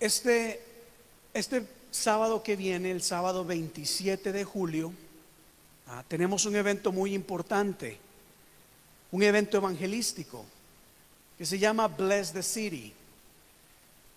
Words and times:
Este, 0.00 0.58
este 1.34 1.66
sábado 1.90 2.42
que 2.42 2.56
viene, 2.56 2.90
el 2.90 3.02
sábado 3.02 3.44
27 3.44 4.32
de 4.32 4.44
julio, 4.44 4.94
ah, 5.88 6.02
tenemos 6.08 6.46
un 6.46 6.56
evento 6.56 6.90
muy 6.90 7.12
importante, 7.12 7.98
un 9.12 9.22
evento 9.22 9.58
evangelístico 9.58 10.46
que 11.36 11.44
se 11.44 11.58
llama 11.58 11.86
Bless 11.86 12.32
the 12.32 12.42
City. 12.42 12.94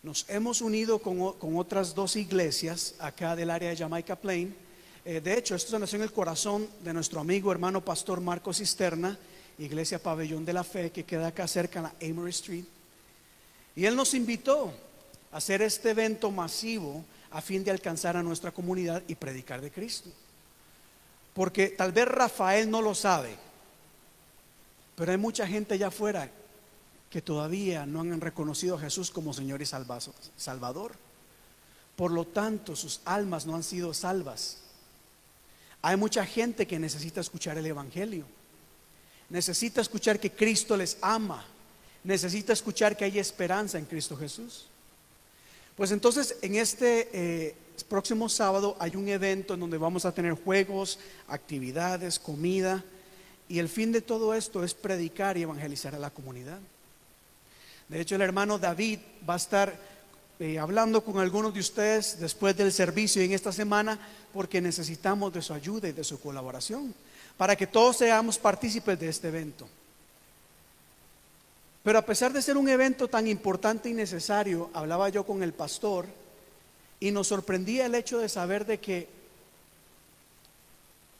Nos 0.03 0.25
hemos 0.29 0.61
unido 0.61 0.99
con, 0.99 1.33
con 1.33 1.57
otras 1.57 1.93
dos 1.93 2.15
iglesias 2.15 2.95
acá 2.99 3.35
del 3.35 3.49
área 3.49 3.69
de 3.69 3.75
Jamaica 3.75 4.15
Plain. 4.15 4.55
Eh, 5.03 5.19
de 5.19 5.37
hecho, 5.37 5.53
esto 5.53 5.77
nació 5.77 5.97
en 5.97 6.03
el 6.03 6.13
corazón 6.13 6.65
de 6.81 6.93
nuestro 6.93 7.19
amigo 7.19 7.51
hermano 7.51 7.83
pastor 7.83 8.21
Marco 8.21 8.53
Cisterna, 8.53 9.19
Iglesia 9.59 10.01
Pabellón 10.01 10.45
de 10.45 10.53
la 10.53 10.63
Fe, 10.63 10.91
que 10.91 11.03
queda 11.03 11.27
acá 11.27 11.45
cerca 11.45 11.79
en 11.79 11.83
la 11.83 11.93
Amory 12.09 12.31
Street. 12.31 12.65
Y 13.75 13.83
él 13.83 13.97
nos 13.97 14.13
invitó 14.13 14.73
hacer 15.33 15.61
este 15.61 15.91
evento 15.91 16.31
masivo 16.31 17.03
a 17.31 17.41
fin 17.41 17.63
de 17.63 17.71
alcanzar 17.71 18.15
a 18.15 18.23
nuestra 18.23 18.51
comunidad 18.51 19.03
y 19.07 19.15
predicar 19.15 19.59
de 19.59 19.71
Cristo. 19.71 20.09
Porque 21.33 21.69
tal 21.69 21.91
vez 21.91 22.07
Rafael 22.07 22.69
no 22.69 22.81
lo 22.81 22.93
sabe, 22.93 23.35
pero 24.95 25.11
hay 25.11 25.17
mucha 25.17 25.47
gente 25.47 25.73
allá 25.73 25.87
afuera 25.87 26.29
que 27.09 27.21
todavía 27.21 27.85
no 27.85 28.01
han 28.01 28.21
reconocido 28.21 28.75
a 28.75 28.79
Jesús 28.79 29.09
como 29.09 29.33
Señor 29.33 29.61
y 29.61 29.65
Salvador. 29.65 30.93
Por 31.95 32.11
lo 32.11 32.25
tanto, 32.25 32.75
sus 32.75 33.01
almas 33.05 33.45
no 33.45 33.55
han 33.55 33.63
sido 33.63 33.93
salvas. 33.93 34.59
Hay 35.81 35.97
mucha 35.97 36.25
gente 36.25 36.65
que 36.65 36.79
necesita 36.79 37.21
escuchar 37.21 37.57
el 37.57 37.65
Evangelio. 37.65 38.25
Necesita 39.29 39.81
escuchar 39.81 40.19
que 40.19 40.31
Cristo 40.31 40.77
les 40.77 40.97
ama. 41.01 41.43
Necesita 42.03 42.53
escuchar 42.53 42.95
que 42.95 43.05
hay 43.05 43.19
esperanza 43.19 43.77
en 43.77 43.85
Cristo 43.85 44.15
Jesús. 44.15 44.67
Pues 45.75 45.91
entonces 45.91 46.37
en 46.41 46.55
este 46.55 47.09
eh, 47.13 47.55
próximo 47.89 48.29
sábado 48.29 48.75
hay 48.79 48.95
un 48.95 49.07
evento 49.07 49.55
en 49.55 49.59
donde 49.59 49.77
vamos 49.77 50.05
a 50.05 50.13
tener 50.13 50.33
juegos, 50.33 50.99
actividades, 51.27 52.19
comida. 52.19 52.83
Y 53.49 53.59
el 53.59 53.69
fin 53.69 53.91
de 53.91 54.01
todo 54.01 54.33
esto 54.33 54.63
es 54.63 54.73
predicar 54.73 55.37
y 55.37 55.43
evangelizar 55.43 55.95
a 55.95 55.99
la 55.99 56.09
comunidad. 56.09 56.59
De 57.89 57.99
hecho, 57.99 58.15
el 58.15 58.21
hermano 58.21 58.57
David 58.57 58.99
va 59.27 59.33
a 59.33 59.37
estar 59.37 59.77
eh, 60.39 60.57
hablando 60.57 61.03
con 61.03 61.19
algunos 61.19 61.53
de 61.53 61.59
ustedes 61.59 62.19
después 62.19 62.55
del 62.55 62.71
servicio 62.71 63.21
en 63.21 63.33
esta 63.33 63.51
semana 63.51 63.99
porque 64.31 64.61
necesitamos 64.61 65.33
de 65.33 65.41
su 65.41 65.53
ayuda 65.53 65.89
y 65.89 65.91
de 65.91 66.03
su 66.03 66.19
colaboración 66.19 66.93
para 67.37 67.55
que 67.55 67.67
todos 67.67 67.97
seamos 67.97 68.37
partícipes 68.37 68.99
de 68.99 69.09
este 69.09 69.27
evento. 69.27 69.67
Pero 71.83 71.99
a 71.99 72.05
pesar 72.05 72.31
de 72.31 72.41
ser 72.41 72.55
un 72.55 72.69
evento 72.69 73.09
tan 73.09 73.27
importante 73.27 73.89
y 73.89 73.93
necesario, 73.93 74.69
hablaba 74.73 75.09
yo 75.09 75.25
con 75.25 75.43
el 75.43 75.53
pastor 75.53 76.07
y 76.99 77.11
nos 77.11 77.27
sorprendía 77.27 77.85
el 77.85 77.95
hecho 77.95 78.19
de 78.19 78.29
saber 78.29 78.65
de 78.65 78.79
que 78.79 79.09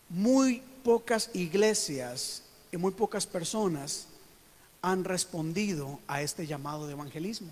muy 0.07 0.63
pocas 0.83 1.29
iglesias 1.33 2.43
y 2.71 2.77
muy 2.77 2.91
pocas 2.91 3.27
personas 3.27 4.07
han 4.81 5.03
respondido 5.03 5.99
a 6.07 6.21
este 6.21 6.47
llamado 6.47 6.87
de 6.87 6.93
evangelismo. 6.93 7.51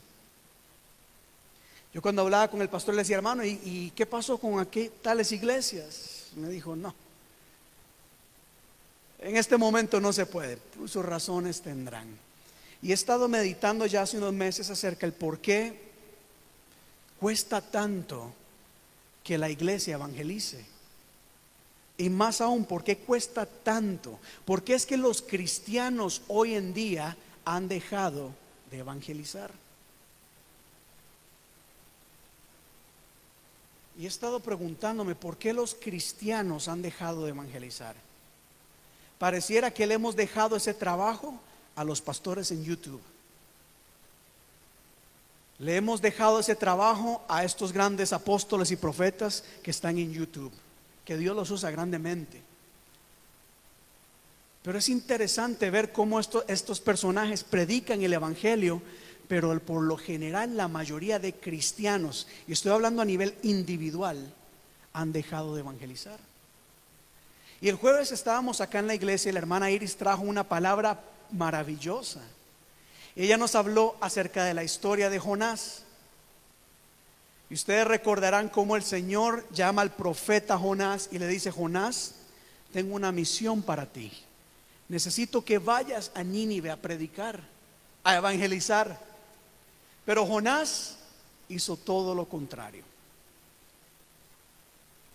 Yo 1.94 2.02
cuando 2.02 2.22
hablaba 2.22 2.50
con 2.50 2.62
el 2.62 2.70
pastor 2.70 2.96
le 2.96 3.02
decía, 3.02 3.18
hermano, 3.18 3.44
¿y, 3.44 3.92
qué 3.96 4.06
pasó 4.06 4.38
con 4.38 4.60
aquí, 4.60 4.90
tales 5.02 5.34
iglesias? 5.34 6.30
Me 6.38 6.48
dijo, 6.48 6.76
no. 6.76 6.96
En 9.20 9.36
este 9.36 9.58
momento 9.58 10.00
no 10.00 10.14
se 10.14 10.26
puede, 10.26 10.58
sus 10.88 11.04
razones 11.04 11.62
tendrán. 11.62 12.31
Y 12.82 12.92
he 12.92 12.94
estado 12.94 13.28
meditando 13.28 13.86
ya 13.86 14.02
hace 14.02 14.18
unos 14.18 14.34
meses 14.34 14.70
acerca 14.70 15.06
del 15.06 15.14
por 15.14 15.40
qué 15.40 15.80
cuesta 17.20 17.62
tanto 17.62 18.34
que 19.24 19.38
la 19.38 19.50
iglesia 19.50 19.96
evangelice. 19.96 20.66
Y 21.98 22.10
más 22.10 22.42
aún, 22.42 22.66
¿por 22.66 22.84
qué 22.84 22.98
cuesta 22.98 23.46
tanto? 23.46 24.20
¿Por 24.46 24.64
qué 24.64 24.74
es 24.74 24.88
que 24.88 24.98
los 24.98 25.22
cristianos 25.22 26.24
hoy 26.28 26.56
en 26.56 26.74
día 26.74 27.16
han 27.46 27.68
dejado 27.68 28.34
de 28.72 28.80
evangelizar? 28.80 29.52
Y 34.00 34.06
he 34.06 34.08
estado 34.08 34.40
preguntándome 34.40 35.14
por 35.14 35.38
qué 35.38 35.54
los 35.54 35.76
cristianos 35.76 36.68
han 36.68 36.82
dejado 36.82 37.26
de 37.26 37.30
evangelizar. 37.30 37.96
Pareciera 39.20 39.72
que 39.72 39.86
le 39.86 39.94
hemos 39.94 40.16
dejado 40.16 40.56
ese 40.56 40.74
trabajo 40.74 41.40
a 41.82 41.84
los 41.84 42.02
pastores 42.02 42.52
en 42.52 42.64
YouTube. 42.64 43.02
Le 45.60 45.76
hemos 45.76 46.02
dejado 46.02 46.40
ese 46.40 46.56
trabajo 46.56 47.24
a 47.28 47.44
estos 47.44 47.72
grandes 47.72 48.14
apóstoles 48.14 48.72
y 48.72 48.76
profetas 48.76 49.44
que 49.62 49.72
están 49.72 49.98
en 49.98 50.14
YouTube, 50.14 50.52
que 51.06 51.18
Dios 51.18 51.36
los 51.36 51.52
usa 51.52 51.70
grandemente. 51.72 52.42
Pero 54.64 54.78
es 54.78 54.90
interesante 54.90 55.70
ver 55.70 55.92
cómo 55.92 56.20
estos 56.20 56.80
personajes 56.80 57.44
predican 57.44 58.02
el 58.02 58.14
Evangelio, 58.14 58.82
pero 59.28 59.60
por 59.60 59.84
lo 59.84 59.98
general 59.98 60.56
la 60.56 60.68
mayoría 60.68 61.20
de 61.20 61.34
cristianos, 61.34 62.28
y 62.48 62.54
estoy 62.54 62.72
hablando 62.72 63.02
a 63.02 63.06
nivel 63.06 63.36
individual, 63.44 64.34
han 64.94 65.12
dejado 65.12 65.56
de 65.56 65.62
evangelizar. 65.62 66.20
Y 67.60 67.70
el 67.70 67.76
jueves 67.76 68.12
estábamos 68.12 68.62
acá 68.62 68.80
en 68.80 68.88
la 68.88 68.96
iglesia 68.96 69.30
y 69.30 69.34
la 69.34 69.40
hermana 69.40 69.70
Iris 69.72 69.96
trajo 69.96 70.24
una 70.24 70.44
palabra 70.44 71.00
maravillosa. 71.32 72.22
Ella 73.16 73.38
nos 73.38 73.56
habló 73.56 73.96
acerca 74.02 74.46
de 74.46 74.54
la 74.54 74.64
historia 74.64 75.10
de 75.10 75.20
Jonás. 75.20 75.84
Y 77.50 77.56
ustedes 77.56 77.86
recordarán 77.86 78.48
cómo 78.48 78.76
el 78.76 78.84
Señor 78.84 79.46
llama 79.52 79.82
al 79.82 79.94
profeta 79.94 80.58
Jonás 80.58 81.10
y 81.12 81.20
le 81.20 81.28
dice, 81.28 81.52
Jonás, 81.52 82.16
tengo 82.72 82.96
una 82.96 83.12
misión 83.12 83.62
para 83.62 83.86
ti. 83.86 84.12
Necesito 84.88 85.44
que 85.44 85.58
vayas 85.58 86.12
a 86.16 86.24
Nínive 86.24 86.72
a 86.72 86.78
predicar, 86.78 87.42
a 88.04 88.16
evangelizar. 88.16 89.00
Pero 90.06 90.26
Jonás 90.26 90.98
hizo 91.50 91.78
todo 91.78 92.16
lo 92.16 92.26
contrario. 92.26 92.84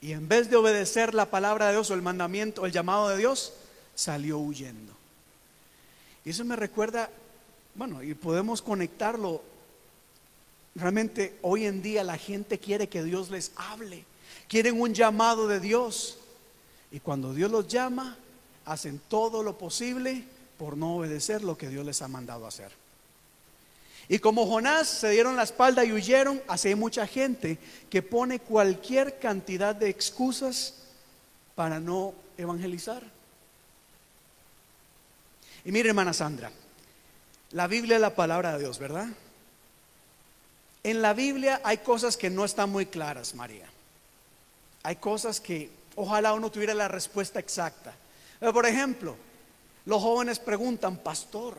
Y 0.00 0.12
en 0.12 0.28
vez 0.28 0.50
de 0.50 0.56
obedecer 0.56 1.14
la 1.14 1.30
palabra 1.30 1.66
de 1.66 1.72
Dios 1.72 1.90
o 1.90 1.94
el 1.94 2.02
mandamiento, 2.02 2.66
el 2.66 2.72
llamado 2.72 3.08
de 3.08 3.16
Dios, 3.16 3.54
salió 3.94 4.38
huyendo. 4.38 4.95
Y 6.26 6.30
eso 6.30 6.44
me 6.44 6.56
recuerda, 6.56 7.08
bueno, 7.76 8.02
y 8.02 8.12
podemos 8.14 8.60
conectarlo. 8.60 9.40
Realmente 10.74 11.38
hoy 11.40 11.66
en 11.66 11.80
día 11.82 12.02
la 12.02 12.18
gente 12.18 12.58
quiere 12.58 12.88
que 12.88 13.04
Dios 13.04 13.30
les 13.30 13.52
hable. 13.54 14.04
Quieren 14.48 14.80
un 14.80 14.92
llamado 14.92 15.46
de 15.46 15.60
Dios. 15.60 16.18
Y 16.90 16.98
cuando 16.98 17.32
Dios 17.32 17.48
los 17.48 17.68
llama, 17.68 18.18
hacen 18.64 19.00
todo 19.08 19.44
lo 19.44 19.56
posible 19.56 20.24
por 20.58 20.76
no 20.76 20.96
obedecer 20.96 21.44
lo 21.44 21.56
que 21.56 21.68
Dios 21.68 21.86
les 21.86 22.02
ha 22.02 22.08
mandado 22.08 22.44
hacer. 22.44 22.72
Y 24.08 24.18
como 24.18 24.48
Jonás 24.48 24.88
se 24.88 25.10
dieron 25.10 25.36
la 25.36 25.44
espalda 25.44 25.84
y 25.84 25.92
huyeron, 25.92 26.42
así 26.48 26.68
hay 26.68 26.74
mucha 26.74 27.06
gente 27.06 27.56
que 27.88 28.02
pone 28.02 28.40
cualquier 28.40 29.20
cantidad 29.20 29.76
de 29.76 29.90
excusas 29.90 30.74
para 31.54 31.78
no 31.78 32.14
evangelizar. 32.36 33.15
Y 35.66 35.72
mire, 35.72 35.88
hermana 35.88 36.12
Sandra, 36.12 36.52
la 37.50 37.66
Biblia 37.66 37.96
es 37.96 38.00
la 38.00 38.14
palabra 38.14 38.52
de 38.52 38.60
Dios, 38.60 38.78
¿verdad? 38.78 39.08
En 40.84 41.02
la 41.02 41.12
Biblia 41.12 41.60
hay 41.64 41.78
cosas 41.78 42.16
que 42.16 42.30
no 42.30 42.44
están 42.44 42.70
muy 42.70 42.86
claras, 42.86 43.34
María. 43.34 43.66
Hay 44.84 44.94
cosas 44.94 45.40
que 45.40 45.68
ojalá 45.96 46.34
uno 46.34 46.52
tuviera 46.52 46.72
la 46.72 46.86
respuesta 46.86 47.40
exacta. 47.40 47.92
por 48.38 48.64
ejemplo, 48.64 49.16
los 49.86 50.00
jóvenes 50.00 50.38
preguntan, 50.38 50.98
pastor, 50.98 51.58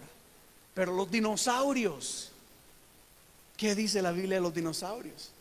pero 0.73 0.93
los 0.93 1.11
dinosaurios, 1.11 2.31
¿qué 3.57 3.75
dice 3.75 4.01
la 4.01 4.13
Biblia 4.13 4.37
de 4.37 4.41
los 4.41 4.53
dinosaurios? 4.53 5.31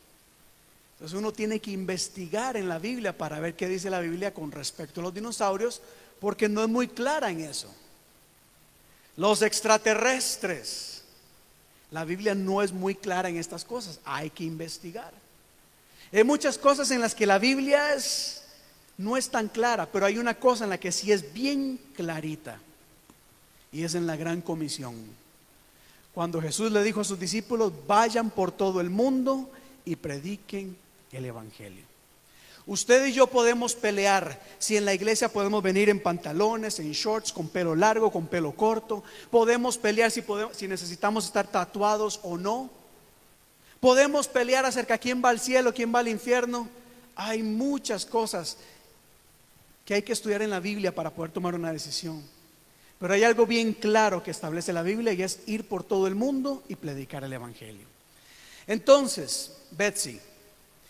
Entonces 0.94 1.16
uno 1.16 1.32
tiene 1.32 1.60
que 1.60 1.70
investigar 1.70 2.56
en 2.56 2.68
la 2.68 2.80
Biblia 2.80 3.16
para 3.16 3.38
ver 3.38 3.54
qué 3.54 3.68
dice 3.68 3.90
la 3.90 4.00
Biblia 4.00 4.34
con 4.34 4.50
respecto 4.50 5.00
a 5.00 5.04
los 5.04 5.14
dinosaurios, 5.14 5.80
porque 6.18 6.48
no 6.48 6.64
es 6.64 6.68
muy 6.68 6.88
clara 6.88 7.30
en 7.30 7.42
eso. 7.42 7.72
Los 9.16 9.42
extraterrestres. 9.42 11.02
La 11.90 12.04
Biblia 12.04 12.34
no 12.34 12.62
es 12.62 12.72
muy 12.72 12.94
clara 12.94 13.28
en 13.28 13.36
estas 13.36 13.64
cosas. 13.64 14.00
Hay 14.04 14.30
que 14.30 14.44
investigar. 14.44 15.12
Hay 16.12 16.24
muchas 16.24 16.58
cosas 16.58 16.90
en 16.90 17.00
las 17.00 17.14
que 17.14 17.26
la 17.26 17.38
Biblia 17.38 17.94
es, 17.94 18.44
no 18.98 19.16
es 19.16 19.28
tan 19.28 19.48
clara, 19.48 19.86
pero 19.86 20.06
hay 20.06 20.18
una 20.18 20.34
cosa 20.34 20.64
en 20.64 20.70
la 20.70 20.78
que 20.78 20.92
sí 20.92 21.12
es 21.12 21.32
bien 21.32 21.80
clarita. 21.94 22.60
Y 23.72 23.84
es 23.84 23.94
en 23.94 24.06
la 24.06 24.16
gran 24.16 24.40
comisión. 24.40 24.94
Cuando 26.14 26.40
Jesús 26.40 26.72
le 26.72 26.82
dijo 26.82 27.00
a 27.00 27.04
sus 27.04 27.18
discípulos, 27.18 27.72
vayan 27.86 28.30
por 28.30 28.52
todo 28.52 28.80
el 28.80 28.88
mundo 28.88 29.50
y 29.84 29.96
prediquen 29.96 30.76
el 31.12 31.24
Evangelio. 31.24 31.84
Usted 32.66 33.06
y 33.06 33.12
yo 33.12 33.28
podemos 33.28 33.76
pelear 33.76 34.42
si 34.58 34.76
en 34.76 34.84
la 34.84 34.92
iglesia 34.92 35.28
podemos 35.28 35.62
venir 35.62 35.88
en 35.88 36.02
pantalones, 36.02 36.80
en 36.80 36.90
shorts, 36.90 37.32
con 37.32 37.48
pelo 37.48 37.76
largo, 37.76 38.10
con 38.10 38.26
pelo 38.26 38.52
corto. 38.52 39.04
Podemos 39.30 39.78
pelear 39.78 40.10
si, 40.10 40.24
si 40.52 40.66
necesitamos 40.66 41.26
estar 41.26 41.46
tatuados 41.46 42.18
o 42.24 42.36
no. 42.36 42.68
Podemos 43.78 44.26
pelear 44.26 44.64
acerca 44.66 44.94
de 44.94 45.00
quién 45.00 45.22
va 45.24 45.28
al 45.28 45.38
cielo, 45.38 45.72
quién 45.72 45.94
va 45.94 46.00
al 46.00 46.08
infierno. 46.08 46.68
Hay 47.14 47.44
muchas 47.44 48.04
cosas 48.04 48.56
que 49.84 49.94
hay 49.94 50.02
que 50.02 50.12
estudiar 50.12 50.42
en 50.42 50.50
la 50.50 50.58
Biblia 50.58 50.92
para 50.92 51.10
poder 51.10 51.30
tomar 51.30 51.54
una 51.54 51.72
decisión. 51.72 52.20
Pero 52.98 53.14
hay 53.14 53.22
algo 53.22 53.46
bien 53.46 53.74
claro 53.74 54.24
que 54.24 54.32
establece 54.32 54.72
la 54.72 54.82
Biblia 54.82 55.12
y 55.12 55.22
es 55.22 55.40
ir 55.46 55.68
por 55.68 55.84
todo 55.84 56.08
el 56.08 56.16
mundo 56.16 56.64
y 56.68 56.74
predicar 56.74 57.22
el 57.22 57.32
Evangelio. 57.32 57.86
Entonces, 58.66 59.52
Betsy, 59.70 60.20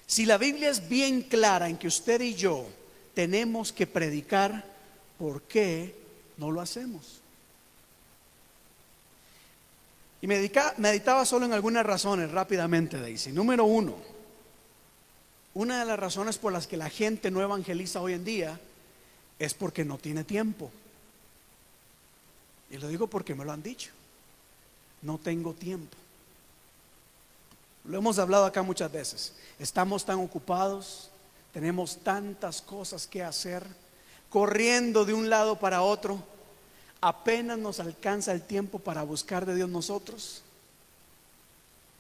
si 0.07 0.25
la 0.25 0.39
Biblia 0.39 0.71
es 0.71 0.89
bien 0.89 1.23
clara 1.23 1.69
en 1.69 1.77
que 1.77 1.89
usted 1.89 2.21
y 2.21 2.35
yo 2.35 2.67
tenemos 3.15 3.73
que 3.73 3.87
predicar, 3.87 4.65
¿por 5.19 5.43
qué 5.43 5.95
no 6.37 6.51
lo 6.51 6.61
hacemos? 6.61 7.21
Y 10.23 10.27
meditaba 10.27 11.25
solo 11.25 11.47
en 11.47 11.53
algunas 11.53 11.85
razones 11.85 12.31
rápidamente, 12.31 13.01
Daisy. 13.01 13.33
Número 13.33 13.65
uno, 13.65 13.97
una 15.55 15.81
de 15.81 15.87
las 15.87 15.99
razones 15.99 16.39
por 16.39 16.53
las 16.53 16.67
que 16.67 16.77
la 16.77 16.91
gente 16.91 17.31
no 17.31 17.43
evangeliza 17.43 18.01
hoy 18.01 18.15
en 18.15 18.25
día 18.25 18.61
es 19.39 19.55
porque 19.55 19.85
no 19.85 19.99
tiene 19.99 20.25
tiempo. 20.25 20.71
Y 22.71 22.79
lo 22.79 22.89
digo 22.89 23.07
porque 23.07 23.35
me 23.35 23.45
lo 23.45 23.53
han 23.53 23.63
dicho. 23.63 23.91
No 25.03 25.19
tengo 25.19 25.53
tiempo. 25.55 25.97
Lo 27.89 27.99
hemos 27.99 28.19
hablado 28.19 28.45
acá 28.45 28.63
muchas 28.63 28.91
veces. 28.91 29.33
Estamos 29.59 30.05
tan 30.05 30.19
ocupados, 30.19 31.11
tenemos 31.53 31.99
tantas 31.99 32.61
cosas 32.61 33.07
que 33.07 33.23
hacer, 33.23 33.65
corriendo 34.29 35.05
de 35.05 35.15
un 35.15 35.31
lado 35.31 35.59
para 35.59 35.83
otro, 35.83 36.23
apenas 37.01 37.59
nos 37.59 37.81
alcanza 37.81 38.33
el 38.33 38.43
tiempo 38.43 38.79
para 38.79 39.03
buscar 39.03 39.47
de 39.47 39.55
Dios 39.55 39.69
nosotros. 39.69 40.43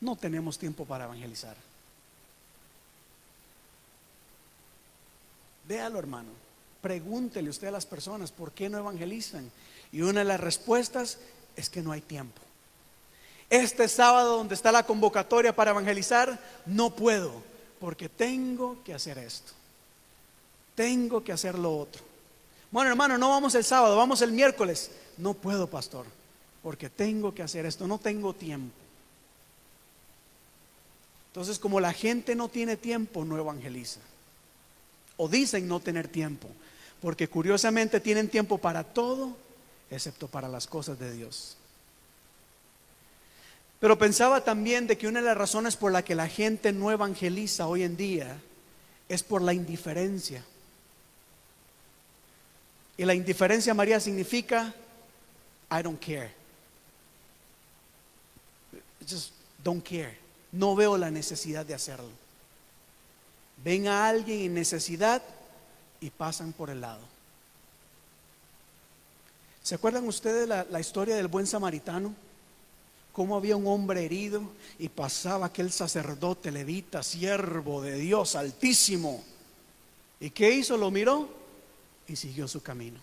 No 0.01 0.17
tenemos 0.17 0.59
tiempo 0.59 0.85
para 0.85 1.05
evangelizar. 1.05 1.57
Véalo, 5.69 5.99
hermano. 5.99 6.31
Pregúntele 6.83 7.51
usted 7.51 7.69
a 7.69 7.73
las 7.73 7.87
personas 7.87 8.31
por 8.31 8.53
qué 8.53 8.69
no 8.69 8.79
evangelizan. 8.79 9.51
Y 9.91 10.03
una 10.03 10.21
de 10.21 10.27
las 10.27 10.41
respuestas 10.41 11.19
es 11.57 11.71
que 11.71 11.83
no 11.83 11.93
hay 11.93 12.01
tiempo. 12.01 12.41
Este 13.49 13.89
sábado 13.89 14.39
donde 14.39 14.55
está 14.55 14.73
la 14.73 14.85
convocatoria 14.85 15.55
para 15.55 15.71
evangelizar, 15.71 16.39
no 16.67 16.91
puedo 16.91 17.43
porque 17.81 18.09
tengo 18.09 18.83
que 18.85 18.95
hacer 18.95 19.19
esto. 19.19 19.53
Tengo 20.75 21.23
que 21.23 21.33
hacer 21.33 21.59
lo 21.59 21.79
otro. 21.79 22.03
Bueno, 22.71 22.91
hermano, 22.91 23.17
no 23.17 23.31
vamos 23.31 23.55
el 23.55 23.65
sábado, 23.65 23.97
vamos 23.97 24.21
el 24.23 24.33
miércoles. 24.33 24.91
No 25.17 25.35
puedo, 25.35 25.67
pastor, 25.67 26.07
porque 26.63 26.91
tengo 26.91 27.35
que 27.35 27.43
hacer 27.43 27.65
esto, 27.65 27.87
no 27.87 27.99
tengo 27.99 28.35
tiempo. 28.35 28.75
Entonces, 31.29 31.59
como 31.59 31.81
la 31.81 31.93
gente 31.93 32.35
no 32.35 32.49
tiene 32.49 32.77
tiempo, 32.77 33.25
no 33.25 33.39
evangeliza. 33.39 34.01
O 35.17 35.29
dicen 35.29 35.69
no 35.69 35.81
tener 35.81 36.09
tiempo, 36.09 36.49
porque 37.01 37.29
curiosamente 37.29 38.01
tienen 38.01 38.29
tiempo 38.29 38.59
para 38.59 38.85
todo, 38.85 39.37
excepto 39.91 40.29
para 40.29 40.49
las 40.49 40.67
cosas 40.67 40.99
de 40.99 41.13
Dios. 41.13 41.57
Pero 43.81 43.99
pensaba 43.99 44.43
también 44.43 44.87
de 44.87 44.97
que 44.97 45.07
una 45.07 45.21
de 45.21 45.27
las 45.27 45.37
razones 45.37 45.77
por 45.77 45.93
la 45.93 46.03
que 46.03 46.15
la 46.15 46.29
gente 46.29 46.73
no 46.73 46.91
evangeliza 46.91 47.67
hoy 47.67 47.83
en 47.83 47.97
día 47.97 48.41
es 49.09 49.23
por 49.23 49.43
la 49.43 49.53
indiferencia. 49.53 50.43
Y 52.97 53.05
la 53.05 53.15
indiferencia, 53.15 53.75
María, 53.75 54.01
significa 54.01 54.75
I 55.71 55.83
don't 55.83 56.01
care. 56.01 56.33
Just 59.09 59.33
don't 59.63 59.87
care. 59.87 60.19
No 60.53 60.75
veo 60.75 60.97
la 60.97 61.11
necesidad 61.11 61.67
de 61.67 61.75
hacerlo. 61.75 62.11
Ven 63.63 63.89
a 63.89 64.09
alguien 64.09 64.41
en 64.41 64.55
necesidad 64.55 65.23
y 66.01 66.11
pasan 66.11 66.53
por 66.53 66.71
el 66.71 66.81
lado. 66.81 67.05
¿Se 69.63 69.75
acuerdan 69.75 70.07
ustedes 70.07 70.49
la, 70.49 70.65
la 70.71 70.81
historia 70.81 71.17
del 71.17 71.29
buen 71.29 71.47
samaritano? 71.47 72.15
Cómo 73.17 73.35
había 73.35 73.57
un 73.57 73.67
hombre 73.67 74.05
herido 74.05 74.43
y 74.79 74.91
pasaba 74.91 75.47
aquel 75.47 75.73
sacerdote 75.73 76.53
levita, 76.53 77.03
siervo 77.03 77.81
de 77.81 77.97
Dios 77.97 78.37
altísimo. 78.37 79.25
¿Y 80.21 80.29
qué 80.29 80.51
hizo? 80.53 80.77
Lo 80.77 80.91
miró 80.91 81.27
y 82.07 82.15
siguió 82.15 82.47
su 82.47 82.63
camino. 82.63 83.01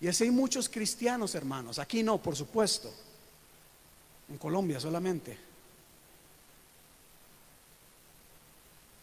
Y 0.00 0.06
así 0.06 0.22
hay 0.22 0.30
muchos 0.30 0.68
cristianos, 0.68 1.34
hermanos. 1.34 1.80
Aquí 1.80 2.04
no, 2.04 2.18
por 2.18 2.36
supuesto. 2.36 2.94
En 4.28 4.38
Colombia 4.38 4.78
solamente. 4.78 5.36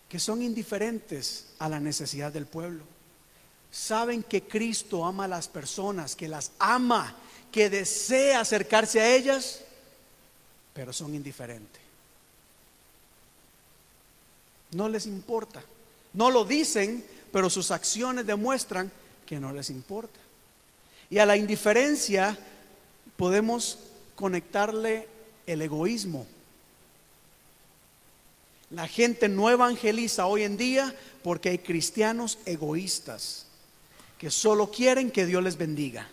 Que 0.07 0.19
son 0.21 0.41
indiferentes 0.41 1.47
a 1.59 1.67
la 1.67 1.81
necesidad 1.81 2.31
del 2.31 2.45
pueblo. 2.45 2.85
Saben 3.69 4.23
que 4.23 4.43
Cristo 4.43 5.03
ama 5.03 5.25
a 5.25 5.27
las 5.27 5.49
personas, 5.49 6.15
que 6.15 6.29
las 6.29 6.53
ama 6.59 7.13
que 7.51 7.69
desea 7.69 8.39
acercarse 8.39 8.99
a 8.99 9.15
ellas, 9.15 9.61
pero 10.73 10.93
son 10.93 11.13
indiferentes. 11.13 11.81
No 14.71 14.87
les 14.87 15.05
importa. 15.05 15.61
No 16.13 16.31
lo 16.31 16.45
dicen, 16.45 17.03
pero 17.31 17.49
sus 17.49 17.71
acciones 17.71 18.25
demuestran 18.25 18.91
que 19.25 19.39
no 19.39 19.51
les 19.53 19.69
importa. 19.69 20.19
Y 21.09 21.17
a 21.19 21.25
la 21.25 21.37
indiferencia 21.37 22.37
podemos 23.17 23.79
conectarle 24.15 25.07
el 25.45 25.61
egoísmo. 25.61 26.25
La 28.69 28.87
gente 28.87 29.27
no 29.27 29.49
evangeliza 29.49 30.25
hoy 30.25 30.43
en 30.43 30.55
día 30.55 30.95
porque 31.23 31.49
hay 31.49 31.57
cristianos 31.57 32.39
egoístas 32.45 33.45
que 34.17 34.31
solo 34.31 34.71
quieren 34.71 35.11
que 35.11 35.25
Dios 35.25 35.43
les 35.43 35.57
bendiga. 35.57 36.07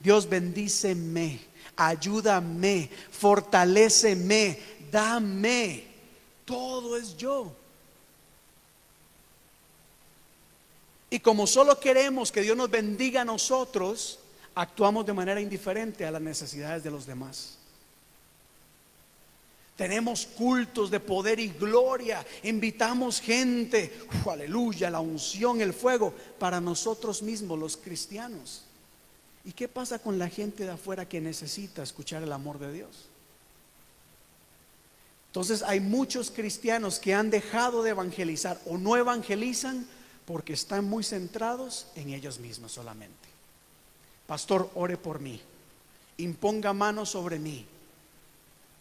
Dios 0.00 0.28
bendíceme, 0.28 1.38
ayúdame, 1.76 2.90
fortaleceme, 3.10 4.58
dame. 4.90 5.84
Todo 6.46 6.96
es 6.96 7.16
yo. 7.16 7.54
Y 11.10 11.20
como 11.20 11.46
solo 11.46 11.78
queremos 11.78 12.32
que 12.32 12.40
Dios 12.40 12.56
nos 12.56 12.70
bendiga 12.70 13.22
a 13.22 13.24
nosotros, 13.24 14.20
actuamos 14.54 15.04
de 15.04 15.12
manera 15.12 15.40
indiferente 15.40 16.06
a 16.06 16.10
las 16.10 16.22
necesidades 16.22 16.82
de 16.82 16.90
los 16.90 17.04
demás. 17.04 17.58
Tenemos 19.76 20.26
cultos 20.26 20.90
de 20.90 21.00
poder 21.00 21.40
y 21.40 21.48
gloria. 21.48 22.24
Invitamos 22.44 23.20
gente, 23.20 24.06
aleluya, 24.30 24.90
la 24.90 25.00
unción, 25.00 25.60
el 25.60 25.72
fuego, 25.72 26.14
para 26.38 26.60
nosotros 26.60 27.22
mismos, 27.22 27.58
los 27.58 27.76
cristianos. 27.76 28.64
¿Y 29.44 29.52
qué 29.52 29.68
pasa 29.68 29.98
con 29.98 30.18
la 30.18 30.28
gente 30.28 30.64
de 30.64 30.70
afuera 30.70 31.08
que 31.08 31.20
necesita 31.20 31.82
escuchar 31.82 32.22
el 32.22 32.32
amor 32.32 32.58
de 32.58 32.72
Dios? 32.72 33.06
Entonces 35.28 35.62
hay 35.62 35.80
muchos 35.80 36.30
cristianos 36.30 36.98
que 36.98 37.14
han 37.14 37.30
dejado 37.30 37.82
de 37.82 37.90
evangelizar 37.90 38.60
o 38.66 38.76
no 38.76 38.96
evangelizan 38.96 39.86
porque 40.24 40.52
están 40.52 40.84
muy 40.84 41.04
centrados 41.04 41.86
en 41.94 42.10
ellos 42.10 42.40
mismos 42.40 42.72
solamente. 42.72 43.28
Pastor, 44.26 44.70
ore 44.74 44.96
por 44.96 45.20
mí. 45.20 45.40
Imponga 46.18 46.72
manos 46.72 47.10
sobre 47.10 47.38
mí. 47.38 47.64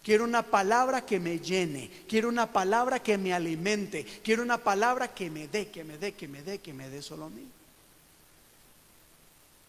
Quiero 0.04 0.24
una 0.24 0.44
palabra 0.44 1.06
que 1.06 1.20
me 1.20 1.40
llene. 1.40 1.90
Quiero 2.08 2.30
una 2.30 2.52
palabra 2.52 3.00
que 3.02 3.18
me 3.18 3.34
alimente. 3.34 4.04
Quiero 4.24 4.42
una 4.42 4.58
palabra 4.58 5.14
que 5.14 5.30
me 5.30 5.48
dé, 5.48 5.70
que 5.70 5.84
me 5.84 5.98
dé, 5.98 6.14
que 6.14 6.28
me 6.28 6.42
dé, 6.42 6.60
que 6.60 6.74
me 6.74 6.90
dé 6.90 7.02
solo 7.02 7.26
a 7.26 7.30
mí. 7.30 7.46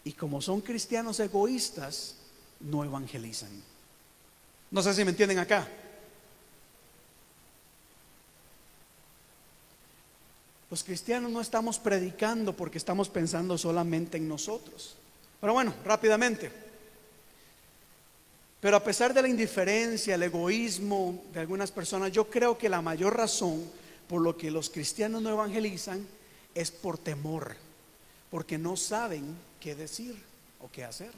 Y 0.03 0.13
como 0.13 0.41
son 0.41 0.61
cristianos 0.61 1.19
egoístas, 1.19 2.15
no 2.59 2.83
evangelizan. 2.83 3.49
No 4.71 4.81
sé 4.81 4.93
si 4.93 5.03
me 5.03 5.11
entienden 5.11 5.39
acá. 5.39 5.67
Los 10.69 10.83
cristianos 10.83 11.31
no 11.31 11.41
estamos 11.41 11.77
predicando 11.77 12.55
porque 12.55 12.77
estamos 12.77 13.09
pensando 13.09 13.57
solamente 13.57 14.17
en 14.17 14.29
nosotros. 14.29 14.95
Pero 15.41 15.53
bueno, 15.53 15.73
rápidamente. 15.83 16.51
Pero 18.61 18.77
a 18.77 18.83
pesar 18.83 19.13
de 19.13 19.21
la 19.21 19.27
indiferencia, 19.27 20.15
el 20.15 20.23
egoísmo 20.23 21.23
de 21.33 21.41
algunas 21.41 21.71
personas, 21.71 22.11
yo 22.11 22.29
creo 22.29 22.57
que 22.57 22.69
la 22.69 22.81
mayor 22.81 23.17
razón 23.17 23.65
por 24.07 24.21
lo 24.21 24.37
que 24.37 24.51
los 24.51 24.69
cristianos 24.69 25.21
no 25.21 25.29
evangelizan 25.31 26.07
es 26.53 26.71
por 26.71 26.97
temor, 26.97 27.55
porque 28.29 28.57
no 28.57 28.77
saben 28.77 29.35
qué 29.61 29.75
decir 29.75 30.21
o 30.59 30.69
qué 30.69 30.83
hacer. 30.83 31.11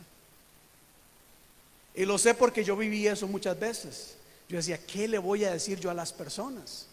Y 1.95 2.05
lo 2.05 2.17
sé 2.19 2.35
porque 2.35 2.63
yo 2.63 2.75
viví 2.75 3.07
eso 3.07 3.27
muchas 3.27 3.59
veces. 3.59 4.15
Yo 4.49 4.57
decía, 4.57 4.77
¿qué 4.77 5.07
le 5.07 5.17
voy 5.17 5.45
a 5.45 5.53
decir 5.53 5.79
yo 5.79 5.89
a 5.89 5.93
las 5.95 6.13
personas? 6.13 6.87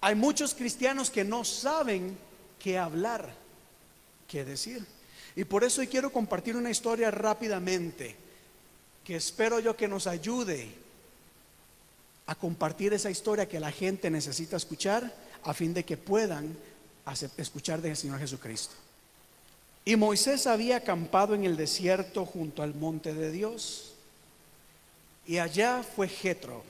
Hay 0.00 0.14
muchos 0.14 0.54
cristianos 0.54 1.10
que 1.10 1.24
no 1.24 1.44
saben 1.44 2.16
qué 2.58 2.78
hablar, 2.78 3.34
qué 4.28 4.44
decir. 4.44 4.84
Y 5.34 5.44
por 5.44 5.64
eso 5.64 5.82
quiero 5.90 6.12
compartir 6.12 6.56
una 6.56 6.70
historia 6.70 7.10
rápidamente 7.10 8.16
que 9.04 9.16
espero 9.16 9.58
yo 9.60 9.76
que 9.76 9.88
nos 9.88 10.06
ayude 10.06 10.68
a 12.26 12.34
compartir 12.34 12.92
esa 12.92 13.10
historia 13.10 13.48
que 13.48 13.58
la 13.58 13.72
gente 13.72 14.10
necesita 14.10 14.56
escuchar 14.56 15.12
a 15.44 15.54
fin 15.54 15.72
de 15.72 15.84
que 15.84 15.96
puedan 15.96 16.56
escuchar 17.36 17.80
del 17.80 17.96
Señor 17.96 18.18
Jesucristo. 18.18 18.74
Y 19.88 19.96
Moisés 19.96 20.46
había 20.46 20.76
acampado 20.76 21.34
en 21.34 21.46
el 21.46 21.56
desierto 21.56 22.26
junto 22.26 22.62
al 22.62 22.74
monte 22.74 23.14
de 23.14 23.32
Dios. 23.32 23.94
Y 25.26 25.38
allá 25.38 25.82
fue 25.82 26.08
Jetro, 26.08 26.62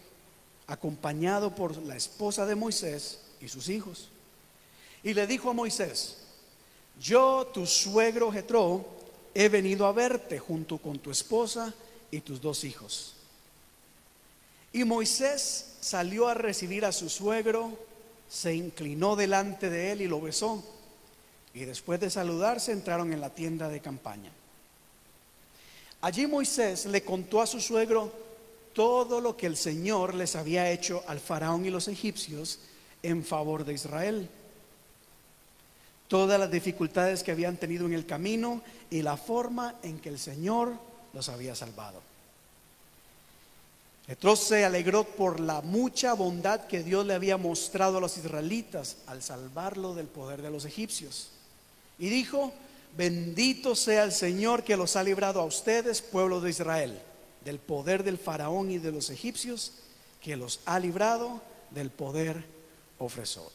acompañado 0.69 1.53
por 1.53 1.77
la 1.79 1.97
esposa 1.97 2.47
de 2.47 2.55
Moisés 2.55 3.19
y 3.41 3.49
sus 3.49 3.71
hijos. 3.71 4.09
Y 5.03 5.15
le 5.15 5.27
dijo 5.27 5.51
a 5.51 5.53
Moisés: 5.53 6.19
Yo, 7.01 7.51
tu 7.53 7.67
suegro 7.67 8.31
Jetro, 8.31 8.87
he 9.35 9.49
venido 9.49 9.87
a 9.87 9.93
verte 9.93 10.39
junto 10.39 10.79
con 10.79 11.01
tu 11.01 11.11
esposa 11.11 11.75
y 12.13 12.21
tus 12.21 12.41
dos 12.41 12.63
hijos. 12.63 13.15
Y 14.73 14.85
Moisés 14.85 15.75
salió 15.81 16.29
a 16.29 16.35
recibir 16.35 16.85
a 16.85 16.93
su 16.93 17.09
suegro, 17.09 17.77
se 18.31 18.55
inclinó 18.55 19.17
delante 19.17 19.71
de 19.71 19.91
él 19.91 20.03
y 20.03 20.07
lo 20.07 20.21
besó. 20.21 20.63
Y 21.55 21.65
después 21.65 21.99
de 22.01 22.11
saludarse 22.11 22.73
entraron 22.73 23.13
en 23.13 23.21
la 23.21 23.31
tienda 23.31 23.69
de 23.69 23.81
campaña. 23.81 24.31
Allí 26.01 26.27
Moisés 26.27 26.87
le 26.87 27.03
contó 27.03 27.41
a 27.43 27.47
su 27.47 27.61
suegro 27.61 28.13
todo 28.73 29.21
lo 29.21 29.37
que 29.37 29.47
el 29.47 29.57
Señor 29.57 30.15
les 30.15 30.37
había 30.37 30.71
hecho 30.71 31.03
al 31.09 31.19
faraón 31.19 31.67
y 31.67 31.71
los 31.71 31.89
egipcios 31.89 32.61
en 33.03 33.25
favor 33.25 33.65
de 33.65 33.75
Israel. 33.75 34.29
Todas 36.07 36.39
las 36.39 36.51
dificultades 36.51 37.23
que 37.23 37.33
habían 37.33 37.57
tenido 37.57 37.87
en 37.87 37.93
el 37.93 38.07
camino 38.07 38.63
y 38.91 39.03
la 39.03 39.17
forma 39.17 39.75
en 39.83 39.99
que 39.99 40.09
el 40.09 40.19
Señor 40.19 40.75
los 41.13 41.29
había 41.29 41.55
salvado. 41.55 42.01
Jetro 44.07 44.37
se 44.37 44.65
alegró 44.65 45.05
por 45.05 45.39
la 45.41 45.61
mucha 45.61 46.15
bondad 46.15 46.67
que 46.67 46.83
Dios 46.83 47.05
le 47.05 47.15
había 47.15 47.37
mostrado 47.37 47.99
a 47.99 48.01
los 48.01 48.17
israelitas 48.17 48.99
al 49.07 49.23
salvarlo 49.23 49.95
del 49.95 50.07
poder 50.07 50.41
de 50.41 50.51
los 50.51 50.65
egipcios. 50.65 51.31
Y 51.99 52.09
dijo, 52.09 52.53
bendito 52.97 53.75
sea 53.75 54.05
el 54.05 54.13
Señor 54.13 54.65
que 54.65 54.77
los 54.77 54.97
ha 54.97 55.03
librado 55.03 55.41
a 55.41 55.45
ustedes, 55.45 56.03
pueblo 56.03 56.41
de 56.41 56.51
Israel, 56.51 57.01
del 57.45 57.59
poder 57.59 58.05
del 58.05 58.19
faraón 58.19 58.71
y 58.71 58.79
de 58.79 58.93
los 58.93 59.11
egipcios, 59.11 59.73
que 60.23 60.37
los 60.37 60.61
ha 60.65 60.79
librado 60.79 61.41
del 61.71 61.91
poder 61.91 62.45
opresor. 62.99 63.51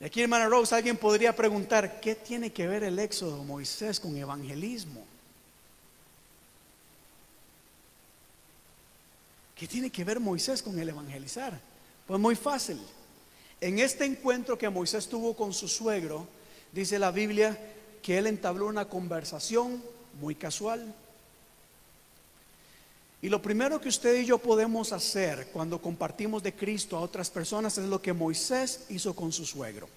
Y 0.00 0.04
aquí, 0.04 0.22
hermana 0.22 0.46
Rose, 0.46 0.74
alguien 0.74 0.96
podría 0.96 1.34
preguntar, 1.34 2.00
¿qué 2.00 2.14
tiene 2.14 2.52
que 2.52 2.66
ver 2.68 2.84
el 2.84 2.98
éxodo 2.98 3.38
de 3.38 3.44
Moisés 3.44 3.98
con 3.98 4.16
evangelismo? 4.16 5.04
¿Qué 9.56 9.66
tiene 9.66 9.90
que 9.90 10.04
ver 10.04 10.20
Moisés 10.20 10.62
con 10.62 10.78
el 10.78 10.88
evangelizar? 10.88 11.58
Pues 12.06 12.20
muy 12.20 12.36
fácil. 12.36 12.80
En 13.60 13.78
este 13.78 14.04
encuentro 14.04 14.56
que 14.56 14.68
Moisés 14.68 15.08
tuvo 15.08 15.34
con 15.34 15.52
su 15.52 15.66
suegro, 15.66 16.26
dice 16.72 16.98
la 16.98 17.10
Biblia 17.10 17.58
que 18.02 18.18
él 18.18 18.26
entabló 18.26 18.66
una 18.66 18.88
conversación 18.88 19.82
muy 20.20 20.34
casual. 20.34 20.94
Y 23.20 23.28
lo 23.28 23.42
primero 23.42 23.80
que 23.80 23.88
usted 23.88 24.20
y 24.20 24.26
yo 24.26 24.38
podemos 24.38 24.92
hacer 24.92 25.48
cuando 25.52 25.82
compartimos 25.82 26.42
de 26.42 26.54
Cristo 26.54 26.96
a 26.96 27.00
otras 27.00 27.30
personas 27.30 27.76
es 27.76 27.86
lo 27.86 28.00
que 28.00 28.12
Moisés 28.12 28.84
hizo 28.90 29.14
con 29.14 29.32
su 29.32 29.44
suegro. 29.44 29.88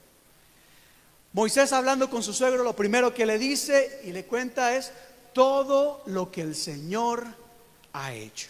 Moisés 1.33 1.71
hablando 1.71 2.09
con 2.09 2.23
su 2.23 2.33
suegro, 2.33 2.63
lo 2.63 2.75
primero 2.75 3.13
que 3.13 3.27
le 3.27 3.37
dice 3.37 4.01
y 4.03 4.11
le 4.11 4.25
cuenta 4.25 4.75
es 4.75 4.91
todo 5.33 6.01
lo 6.07 6.31
que 6.31 6.41
el 6.41 6.55
Señor 6.55 7.25
ha 7.93 8.13
hecho. 8.13 8.49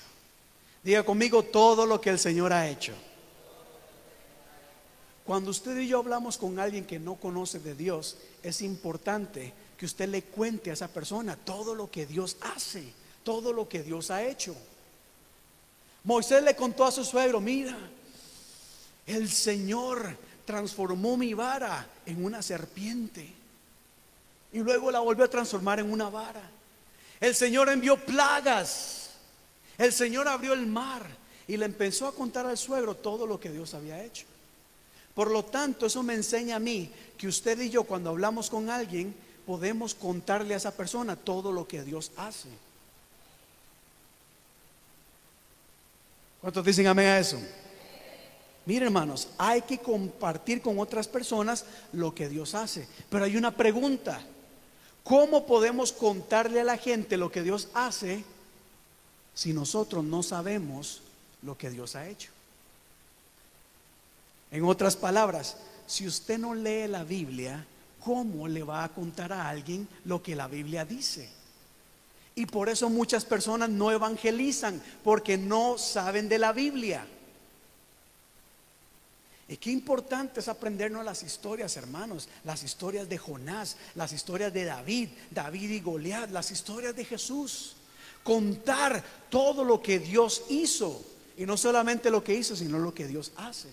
Diga 0.83 1.03
conmigo 1.03 1.43
todo 1.43 1.85
lo 1.85 1.99
que 1.99 2.09
el 2.09 2.17
Señor 2.17 2.53
ha 2.53 2.67
hecho. 2.69 2.93
Cuando 5.25 5.51
usted 5.51 5.77
y 5.77 5.87
yo 5.87 5.99
hablamos 5.99 6.37
con 6.37 6.59
alguien 6.59 6.85
que 6.85 6.99
no 6.99 7.15
conoce 7.15 7.59
de 7.59 7.75
Dios, 7.75 8.17
es 8.41 8.61
importante 8.61 9.53
que 9.77 9.85
usted 9.85 10.09
le 10.09 10.23
cuente 10.23 10.69
a 10.69 10.73
esa 10.73 10.87
persona 10.87 11.35
todo 11.35 11.75
lo 11.75 11.89
que 11.89 12.05
Dios 12.05 12.37
hace, 12.41 12.93
todo 13.23 13.53
lo 13.53 13.69
que 13.69 13.83
Dios 13.83 14.11
ha 14.11 14.23
hecho. 14.23 14.55
Moisés 16.03 16.43
le 16.43 16.55
contó 16.55 16.85
a 16.85 16.91
su 16.91 17.05
suegro, 17.05 17.39
mira, 17.39 17.77
el 19.05 19.29
Señor 19.29 20.17
transformó 20.45 21.17
mi 21.17 21.33
vara 21.33 21.87
en 22.05 22.23
una 22.23 22.41
serpiente 22.41 23.31
y 24.51 24.59
luego 24.59 24.91
la 24.91 24.99
volvió 24.99 25.25
a 25.25 25.29
transformar 25.29 25.79
en 25.79 25.91
una 25.91 26.09
vara. 26.09 26.49
El 27.19 27.35
Señor 27.35 27.69
envió 27.69 28.03
plagas 28.03 29.01
el 29.81 29.91
Señor 29.91 30.27
abrió 30.27 30.53
el 30.53 30.67
mar 30.67 31.07
y 31.47 31.57
le 31.57 31.65
empezó 31.65 32.07
a 32.07 32.13
contar 32.13 32.45
al 32.45 32.55
suegro 32.55 32.93
todo 32.93 33.25
lo 33.25 33.39
que 33.39 33.49
Dios 33.49 33.73
había 33.73 34.03
hecho. 34.03 34.25
Por 35.13 35.29
lo 35.29 35.43
tanto, 35.43 35.85
eso 35.85 36.03
me 36.03 36.13
enseña 36.13 36.55
a 36.55 36.59
mí 36.59 36.91
que 37.17 37.27
usted 37.27 37.59
y 37.59 37.69
yo 37.69 37.83
cuando 37.83 38.09
hablamos 38.09 38.49
con 38.49 38.69
alguien 38.69 39.13
podemos 39.45 39.93
contarle 39.93 40.53
a 40.53 40.57
esa 40.57 40.71
persona 40.71 41.15
todo 41.15 41.51
lo 41.51 41.67
que 41.67 41.83
Dios 41.83 42.11
hace. 42.17 42.49
¿Cuántos 46.39 46.65
dicen 46.65 46.87
amén 46.87 47.07
a 47.07 47.19
eso? 47.19 47.39
Mire 48.65 48.85
hermanos, 48.85 49.29
hay 49.37 49.61
que 49.61 49.79
compartir 49.79 50.61
con 50.61 50.79
otras 50.79 51.07
personas 51.07 51.65
lo 51.91 52.15
que 52.15 52.29
Dios 52.29 52.55
hace. 52.55 52.87
Pero 53.09 53.25
hay 53.25 53.35
una 53.35 53.55
pregunta. 53.55 54.21
¿Cómo 55.03 55.45
podemos 55.45 55.91
contarle 55.91 56.61
a 56.61 56.63
la 56.63 56.77
gente 56.77 57.17
lo 57.17 57.31
que 57.31 57.43
Dios 57.43 57.69
hace 57.73 58.23
si 59.33 59.53
nosotros 59.53 60.03
no 60.03 60.23
sabemos 60.23 61.01
lo 61.41 61.57
que 61.57 61.69
Dios 61.69 61.95
ha 61.95 62.07
hecho. 62.07 62.31
En 64.51 64.65
otras 64.65 64.95
palabras, 64.95 65.55
si 65.87 66.05
usted 66.05 66.37
no 66.37 66.53
lee 66.53 66.87
la 66.87 67.03
Biblia, 67.03 67.65
¿cómo 68.03 68.47
le 68.47 68.63
va 68.63 68.83
a 68.83 68.89
contar 68.89 69.31
a 69.33 69.49
alguien 69.49 69.87
lo 70.05 70.21
que 70.21 70.35
la 70.35 70.47
Biblia 70.47 70.85
dice? 70.85 71.29
Y 72.35 72.45
por 72.45 72.69
eso 72.69 72.89
muchas 72.89 73.25
personas 73.25 73.69
no 73.69 73.91
evangelizan, 73.91 74.81
porque 75.03 75.37
no 75.37 75.77
saben 75.77 76.29
de 76.29 76.39
la 76.39 76.51
Biblia. 76.51 77.05
Y 79.47 79.57
qué 79.57 79.71
importante 79.71 80.39
es 80.39 80.47
aprendernos 80.47 81.03
las 81.03 81.23
historias, 81.23 81.75
hermanos, 81.75 82.29
las 82.45 82.63
historias 82.63 83.09
de 83.09 83.17
Jonás, 83.17 83.75
las 83.95 84.13
historias 84.13 84.53
de 84.53 84.63
David, 84.63 85.09
David 85.29 85.71
y 85.71 85.79
Goliat, 85.81 86.29
las 86.29 86.51
historias 86.51 86.95
de 86.95 87.03
Jesús 87.03 87.75
contar 88.23 89.03
todo 89.29 89.63
lo 89.63 89.81
que 89.81 89.99
Dios 89.99 90.43
hizo. 90.49 91.03
Y 91.37 91.45
no 91.45 91.57
solamente 91.57 92.09
lo 92.09 92.23
que 92.23 92.35
hizo, 92.35 92.55
sino 92.55 92.79
lo 92.79 92.93
que 92.93 93.07
Dios 93.07 93.31
hace. 93.35 93.69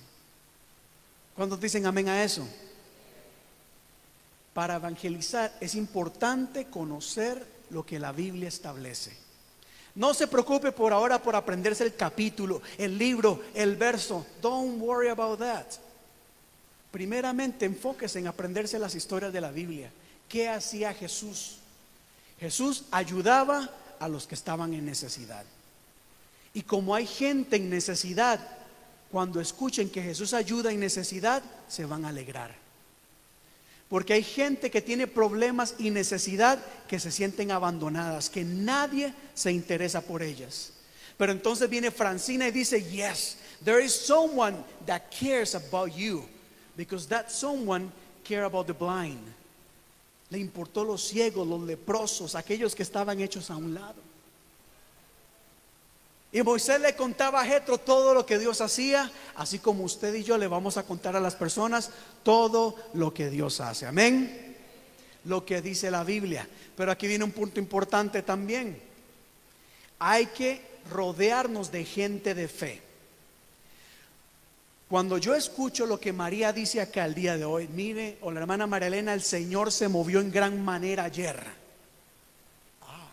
¿Cuántos 1.39 1.61
dicen 1.61 1.87
amén 1.87 2.09
a 2.09 2.25
eso? 2.25 2.45
Para 4.53 4.75
evangelizar 4.75 5.57
es 5.61 5.77
importante 5.77 6.67
conocer 6.67 7.47
lo 7.71 7.87
que 7.87 8.01
la 8.01 8.11
Biblia 8.11 8.49
establece. 8.49 9.17
No 9.95 10.15
se 10.15 10.27
preocupe 10.27 10.73
por 10.73 10.93
ahora 10.93 11.23
por 11.23 11.37
aprenderse 11.37 11.85
el 11.85 11.95
capítulo, 11.95 12.61
el 12.77 12.99
libro, 12.99 13.41
el 13.55 13.77
verso. 13.77 14.27
Don't 14.43 14.81
worry 14.81 15.11
about 15.11 15.39
that. 15.39 15.67
Primeramente 16.91 17.67
enfóquese 17.67 18.19
en 18.19 18.27
aprenderse 18.27 18.77
las 18.77 18.97
historias 18.97 19.33
de 19.33 19.41
la 19.41 19.53
Biblia. 19.53 19.93
¿Qué 20.29 20.49
hacía 20.49 20.93
Jesús? 20.93 21.59
Jesús 22.41 22.87
ayudaba 22.91 23.71
a 24.01 24.09
los 24.09 24.27
que 24.27 24.35
estaban 24.35 24.75
en 24.75 24.85
necesidad. 24.85 25.45
Y 26.53 26.63
como 26.63 26.97
hay 26.97 27.07
gente 27.07 27.59
en 27.59 27.71
necesidad, 27.71 28.58
cuando 29.11 29.41
escuchen 29.41 29.89
que 29.89 30.03
Jesús 30.03 30.35
ayuda 30.35 30.71
en 30.71 30.81
necesidad, 30.81 31.43
se 31.69 31.85
van 31.85 32.05
a 32.05 32.09
alegrar. 32.09 32.55
Porque 33.89 34.13
hay 34.13 34.23
gente 34.23 34.71
que 34.71 34.83
tiene 34.83 35.07
problemas 35.07 35.75
y 35.79 35.91
necesidad 35.91 36.59
que 36.87 37.01
se 37.01 37.11
sienten 37.11 37.51
abandonadas, 37.51 38.29
que 38.29 38.45
nadie 38.45 39.15
se 39.35 39.51
interesa 39.51 40.03
por 40.03 40.23
ellas. 40.23 40.73
Pero 41.17 41.33
entonces 41.33 41.69
viene 41.71 41.91
Francina 41.91 42.47
y 42.47 42.51
dice, 42.51 42.83
yes, 42.83 43.39
there 43.65 43.83
is 43.83 43.93
someone 43.93 44.57
that 44.87 45.03
cares 45.11 45.55
about 45.55 45.91
you, 45.97 46.25
because 46.77 47.09
that 47.09 47.31
someone 47.31 47.91
care 48.25 48.45
about 48.45 48.67
the 48.67 48.75
blind. 48.75 49.19
Le 50.31 50.39
importó 50.39 50.85
los 50.85 51.03
ciegos, 51.09 51.49
los 51.49 51.63
leprosos, 51.63 52.35
aquellos 52.35 52.75
que 52.75 52.83
estaban 52.83 53.19
hechos 53.21 53.51
a 53.51 53.57
un 53.57 53.73
lado. 53.73 53.97
Y 56.31 56.43
Moisés 56.43 56.81
le 56.81 56.95
contaba 56.95 57.41
a 57.41 57.47
Jetro 57.47 57.79
todo 57.79 58.13
lo 58.13 58.27
que 58.27 58.39
Dios 58.39 58.61
hacía, 58.61 59.11
así 59.35 59.59
como 59.59 59.85
usted 59.85 60.15
y 60.15 60.25
yo 60.25 60.37
le 60.37 60.47
vamos 60.47 60.77
a 60.77 60.83
contar 60.83 61.17
a 61.17 61.21
las 61.21 61.35
personas 61.35 61.91
todo 62.23 62.77
lo 62.93 63.15
que 63.15 63.31
Dios 63.31 63.61
hace. 63.61 63.87
Amén. 63.87 64.57
Lo 65.25 65.47
que 65.47 65.63
dice 65.63 65.91
la 65.91 66.05
Biblia. 66.05 66.47
Pero 66.77 66.93
aquí 66.93 67.07
viene 67.07 67.25
un 67.25 67.33
punto 67.33 67.59
importante 67.59 68.23
también. 68.23 68.79
Hay 69.99 70.27
que 70.27 70.61
rodearnos 70.91 71.73
de 71.73 71.85
gente 71.85 72.35
de 72.35 72.49
fe. 72.49 72.83
Cuando 74.89 75.19
yo 75.19 75.35
escucho 75.35 75.87
lo 75.87 76.01
que 76.01 76.13
María 76.13 76.53
dice 76.53 76.81
acá 76.81 77.05
el 77.05 77.15
día 77.15 77.37
de 77.37 77.45
hoy, 77.45 77.69
mire, 77.69 78.17
o 78.23 78.31
la 78.31 78.41
hermana 78.41 78.67
María 78.67 78.89
Elena, 78.89 79.13
el 79.13 79.23
Señor 79.23 79.71
se 79.71 79.89
movió 79.89 80.21
en 80.21 80.31
gran 80.31 80.65
manera 80.65 81.05
ayer. 81.05 81.39
Ah, 82.83 83.11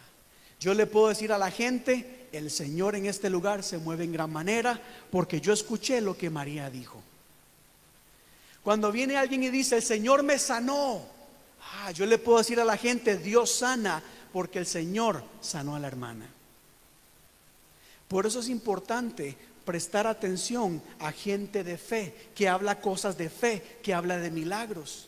yo 0.59 0.73
le 0.73 0.85
puedo 0.85 1.09
decir 1.09 1.33
a 1.33 1.37
la 1.37 1.51
gente, 1.51 2.24
el 2.35 2.51
Señor 2.51 2.95
en 2.95 3.05
este 3.05 3.29
lugar 3.29 3.63
se 3.63 3.77
mueve 3.77 4.03
en 4.03 4.13
gran 4.13 4.31
manera 4.31 4.79
porque 5.11 5.41
yo 5.41 5.53
escuché 5.53 6.01
lo 6.01 6.17
que 6.17 6.29
María 6.29 6.69
dijo. 6.69 7.01
Cuando 8.63 8.91
viene 8.91 9.17
alguien 9.17 9.43
y 9.43 9.49
dice, 9.49 9.77
el 9.77 9.83
Señor 9.83 10.23
me 10.23 10.39
sanó, 10.39 11.05
ah, 11.61 11.91
yo 11.91 12.05
le 12.05 12.17
puedo 12.17 12.39
decir 12.39 12.59
a 12.59 12.65
la 12.65 12.77
gente, 12.77 13.17
Dios 13.17 13.51
sana 13.51 14.01
porque 14.33 14.59
el 14.59 14.65
Señor 14.65 15.23
sanó 15.39 15.75
a 15.75 15.79
la 15.79 15.87
hermana. 15.87 16.27
Por 18.07 18.25
eso 18.25 18.39
es 18.39 18.49
importante 18.49 19.37
prestar 19.65 20.07
atención 20.07 20.81
a 20.99 21.11
gente 21.11 21.63
de 21.63 21.77
fe, 21.77 22.13
que 22.35 22.47
habla 22.47 22.79
cosas 22.79 23.17
de 23.17 23.29
fe, 23.29 23.79
que 23.81 23.93
habla 23.93 24.17
de 24.17 24.31
milagros. 24.31 25.07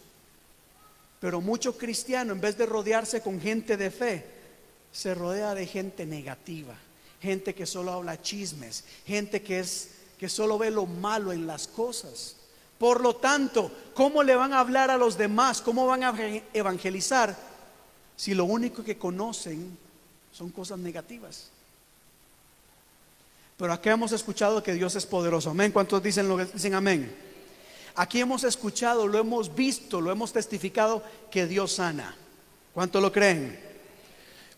Pero 1.20 1.42
mucho 1.42 1.78
cristiano, 1.78 2.34
en 2.34 2.42
vez 2.42 2.58
de 2.58 2.66
rodearse 2.66 3.22
con 3.22 3.40
gente 3.40 3.78
de 3.78 3.92
fe, 3.92 4.26
se 4.92 5.14
rodea 5.14 5.54
de 5.54 5.68
gente 5.68 6.06
negativa, 6.06 6.76
gente 7.22 7.56
que 7.56 7.66
solo 7.66 7.92
habla 7.94 8.22
chismes, 8.22 8.84
gente 9.06 9.42
que 9.42 9.60
es 9.60 9.90
que 10.18 10.30
solo 10.30 10.58
ve 10.58 10.72
lo 10.72 10.86
malo 10.86 11.32
en 11.32 11.46
las 11.46 11.68
cosas. 11.68 12.36
Por 12.78 13.02
lo 13.02 13.16
tanto, 13.16 13.72
¿cómo 13.94 14.24
le 14.24 14.36
van 14.36 14.54
a 14.54 14.60
hablar 14.60 14.92
a 14.92 14.98
los 14.98 15.18
demás? 15.18 15.62
¿Cómo 15.62 15.86
van 15.86 16.04
a 16.04 16.14
evangelizar 16.54 17.36
si 18.16 18.34
lo 18.34 18.46
único 18.46 18.84
que 18.84 18.98
conocen 18.98 19.78
son 20.32 20.50
cosas 20.50 20.80
negativas? 20.80 21.50
Pero 23.58 23.74
aquí 23.74 23.90
hemos 23.90 24.12
escuchado 24.12 24.62
que 24.62 24.74
Dios 24.74 24.96
es 24.96 25.06
poderoso. 25.06 25.50
Amén. 25.50 25.72
¿Cuántos 25.72 26.02
dicen 26.02 26.28
lo 26.28 26.38
que 26.38 26.46
dicen 26.46 26.76
amén? 26.76 27.16
Aquí 27.96 28.20
hemos 28.20 28.44
escuchado, 28.44 29.08
lo 29.08 29.18
hemos 29.18 29.56
visto, 29.56 30.00
lo 30.00 30.12
hemos 30.12 30.32
testificado 30.32 31.02
que 31.32 31.48
Dios 31.48 31.74
sana. 31.74 32.16
¿Cuántos 32.72 33.02
lo 33.02 33.12
creen? 33.12 33.60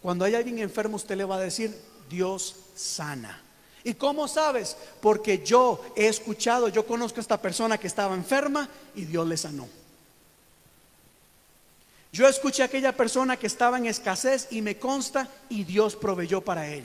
Cuando 0.01 0.25
hay 0.25 0.35
alguien 0.35 0.59
enfermo, 0.59 0.97
usted 0.97 1.15
le 1.15 1.23
va 1.23 1.37
a 1.37 1.39
decir, 1.39 1.73
Dios 2.09 2.55
sana. 2.75 3.41
¿Y 3.83 3.93
cómo 3.93 4.27
sabes? 4.27 4.75
Porque 5.01 5.43
yo 5.43 5.81
he 5.95 6.07
escuchado, 6.07 6.67
yo 6.67 6.85
conozco 6.85 7.19
a 7.19 7.21
esta 7.21 7.41
persona 7.41 7.77
que 7.77 7.87
estaba 7.87 8.15
enferma 8.15 8.67
y 8.95 9.05
Dios 9.05 9.27
le 9.27 9.37
sanó. 9.37 9.67
Yo 12.11 12.27
escuché 12.27 12.63
a 12.63 12.65
aquella 12.65 12.95
persona 12.95 13.37
que 13.37 13.47
estaba 13.47 13.77
en 13.77 13.85
escasez 13.85 14.47
y 14.51 14.61
me 14.61 14.77
consta 14.77 15.29
y 15.47 15.63
Dios 15.63 15.95
proveyó 15.95 16.41
para 16.41 16.67
él. 16.67 16.83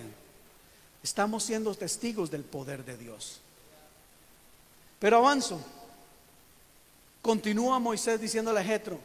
Estamos 1.02 1.45
siendo 1.45 1.75
testigos 1.75 2.31
del 2.31 2.45
poder 2.45 2.85
de 2.85 2.97
Dios. 2.97 3.40
Pero 4.99 5.19
avanzo. 5.19 5.61
Continúa 7.21 7.78
Moisés 7.78 8.21
diciéndole 8.21 8.61
a 8.61 8.64
Jetro, 8.64 9.00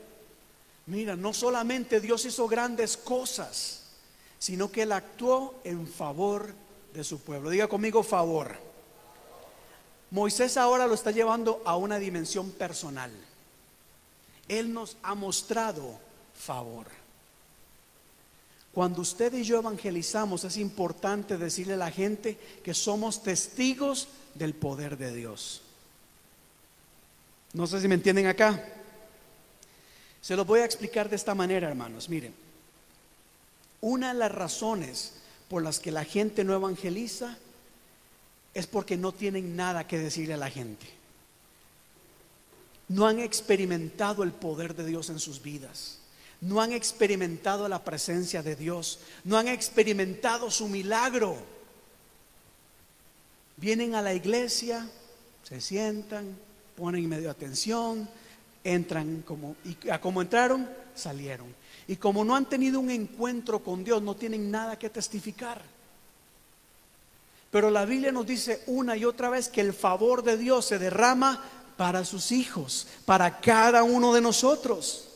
mira, 0.88 1.16
no 1.16 1.34
solamente 1.34 2.02
Dios 2.02 2.26
hizo 2.26 2.50
grandes 2.50 2.98
cosas, 2.98 3.78
sino 4.39 4.72
que 4.72 4.84
él 4.84 4.93
actuó 4.93 5.60
en 5.63 5.86
favor 5.86 6.53
de 6.93 7.03
su 7.03 7.19
pueblo. 7.19 7.50
Diga 7.50 7.67
conmigo 7.67 8.01
favor. 8.01 8.55
Moisés 10.12 10.58
ahora 10.58 10.88
lo 10.88 10.96
está 10.96 11.12
llevando 11.12 11.62
a 11.65 11.75
una 11.75 12.00
dimensión 12.00 12.50
personal. 12.51 13.12
Él 14.48 14.74
nos 14.74 14.98
ha 15.03 15.13
mostrado 15.13 16.00
favor. 16.34 16.88
Cuando 18.74 19.01
usted 19.01 19.34
y 19.34 19.43
yo 19.43 19.60
evangelizamos 19.60 20.43
es 20.46 20.58
importante 20.58 21.38
decirle 21.38 21.74
a 21.74 21.77
la 21.77 21.91
gente 21.91 22.38
que 22.63 22.74
somos 22.74 23.22
testigos 23.22 24.08
del 24.36 24.53
poder 24.53 24.98
de 24.98 25.13
Dios. 25.13 25.62
No 27.53 27.67
sé 27.67 27.81
si 27.81 27.88
me 27.88 27.96
entienden 27.96 28.27
acá. 28.27 28.63
Se 30.22 30.36
lo 30.36 30.46
voy 30.46 30.62
a 30.62 30.65
explicar 30.65 31.10
de 31.10 31.15
esta 31.15 31.36
manera, 31.36 31.67
hermanos. 31.67 32.10
Miren, 32.10 32.34
una 33.81 34.13
de 34.13 34.19
las 34.19 34.31
razones 34.31 35.13
por 35.48 35.63
las 35.63 35.79
que 35.79 35.91
la 35.91 36.05
gente 36.05 36.43
no 36.43 36.53
evangeliza 36.53 37.38
es 38.53 38.67
porque 38.67 38.98
no 38.98 39.12
tienen 39.12 39.55
nada 39.55 39.88
que 39.88 39.98
decirle 39.98 40.33
a 40.33 40.38
la 40.38 40.50
gente. 40.50 40.87
No 42.87 43.07
han 43.07 43.20
experimentado 43.20 44.24
el 44.24 44.31
poder 44.31 44.75
de 44.75 44.85
Dios 44.85 45.09
en 45.09 45.20
sus 45.20 45.42
vidas. 45.42 46.00
No 46.42 46.61
han 46.61 46.72
experimentado 46.72 47.68
la 47.68 47.83
presencia 47.83 48.42
de 48.42 48.55
Dios. 48.55 49.00
No 49.24 49.37
han 49.37 49.48
experimentado 49.48 50.50
su 50.50 50.68
milagro. 50.68 51.37
Vienen 53.57 53.94
a 53.94 54.01
la 54.01 54.13
iglesia, 54.13 54.89
se 55.44 55.61
sientan, 55.61 56.37
ponen 56.75 57.07
medio 57.07 57.29
atención, 57.29 58.09
entran 58.63 59.22
como, 59.22 59.55
y 59.65 59.89
a 59.89 60.00
como 60.00 60.22
entraron, 60.22 60.68
salieron. 60.96 61.53
Y 61.90 61.96
como 61.96 62.24
no 62.24 62.36
han 62.36 62.46
tenido 62.46 62.80
un 62.80 62.92
encuentro 62.92 63.64
con 63.64 63.84
Dios, 63.84 64.00
no 64.00 64.16
tienen 64.16 64.52
nada 64.52 64.78
que 64.78 64.92
testificar. 64.92 65.60
Pero 67.50 67.72
la 67.72 67.84
Biblia 67.84 68.12
nos 68.12 68.28
dice 68.28 68.62
una 68.68 68.96
y 68.96 69.06
otra 69.06 69.32
vez 69.32 69.50
que 69.50 69.62
el 69.62 69.74
favor 69.74 70.22
de 70.22 70.38
Dios 70.38 70.68
se 70.68 70.78
derrama 70.78 71.44
para 71.78 72.06
sus 72.06 72.32
hijos, 72.32 72.86
para 73.06 73.40
cada 73.40 73.82
uno 73.82 74.14
de 74.14 74.22
nosotros. 74.22 75.08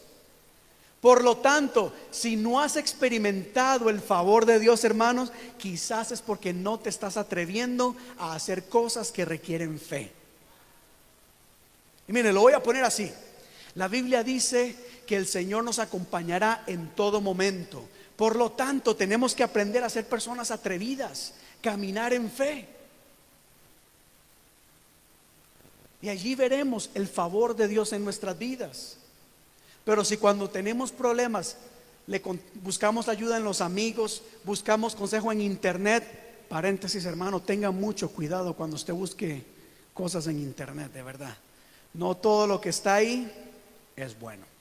Por 1.00 1.24
lo 1.24 1.38
tanto, 1.38 1.94
si 2.10 2.38
no 2.38 2.60
has 2.60 2.76
experimentado 2.76 3.92
el 3.92 4.02
favor 4.02 4.48
de 4.48 4.58
Dios, 4.58 4.84
hermanos, 4.84 5.32
quizás 5.60 6.12
es 6.12 6.24
porque 6.24 6.54
no 6.54 6.80
te 6.80 6.90
estás 6.90 7.18
atreviendo 7.18 7.96
a 8.18 8.34
hacer 8.34 8.68
cosas 8.68 9.12
que 9.12 9.26
requieren 9.26 9.80
fe. 9.80 10.12
Y 12.08 12.14
mire, 12.14 12.34
lo 12.34 12.42
voy 12.42 12.54
a 12.54 12.64
poner 12.64 12.84
así. 12.84 13.12
La 13.76 13.88
Biblia 13.88 14.24
dice 14.24 14.76
que 15.06 15.16
el 15.16 15.28
Señor 15.28 15.64
nos 15.64 15.80
acompañará 15.80 16.64
en 16.68 16.90
todo 16.96 17.22
momento. 17.22 17.88
Por 18.16 18.36
lo 18.36 18.52
tanto, 18.52 18.96
tenemos 18.96 19.36
que 19.36 19.44
aprender 19.44 19.84
a 19.84 19.90
ser 19.90 20.08
personas 20.08 20.52
atrevidas, 20.52 21.34
caminar 21.62 22.14
en 22.14 22.30
fe. 22.30 22.68
Y 26.02 26.10
allí 26.10 26.36
veremos 26.36 26.90
el 26.94 27.08
favor 27.08 27.56
de 27.56 27.68
Dios 27.68 27.94
en 27.94 28.04
nuestras 28.04 28.38
vidas. 28.38 28.98
Pero 29.86 30.04
si 30.06 30.18
cuando 30.18 30.50
tenemos 30.50 30.92
problemas 30.92 31.58
le 32.08 32.22
buscamos 32.56 33.08
ayuda 33.08 33.38
en 33.38 33.44
los 33.44 33.62
amigos, 33.62 34.24
buscamos 34.44 34.96
consejo 34.96 35.32
en 35.32 35.42
internet, 35.42 36.46
paréntesis 36.50 37.06
hermano, 37.06 37.42
tenga 37.42 37.72
mucho 37.72 38.10
cuidado 38.12 38.54
cuando 38.54 38.76
usted 38.76 38.94
busque 38.94 39.44
cosas 39.94 40.28
en 40.28 40.40
internet, 40.40 40.92
de 40.92 41.04
verdad. 41.04 41.38
No 41.94 42.16
todo 42.16 42.48
lo 42.48 42.60
que 42.60 42.70
está 42.70 42.96
ahí 42.96 43.32
es 43.96 44.20
bueno. 44.20 44.53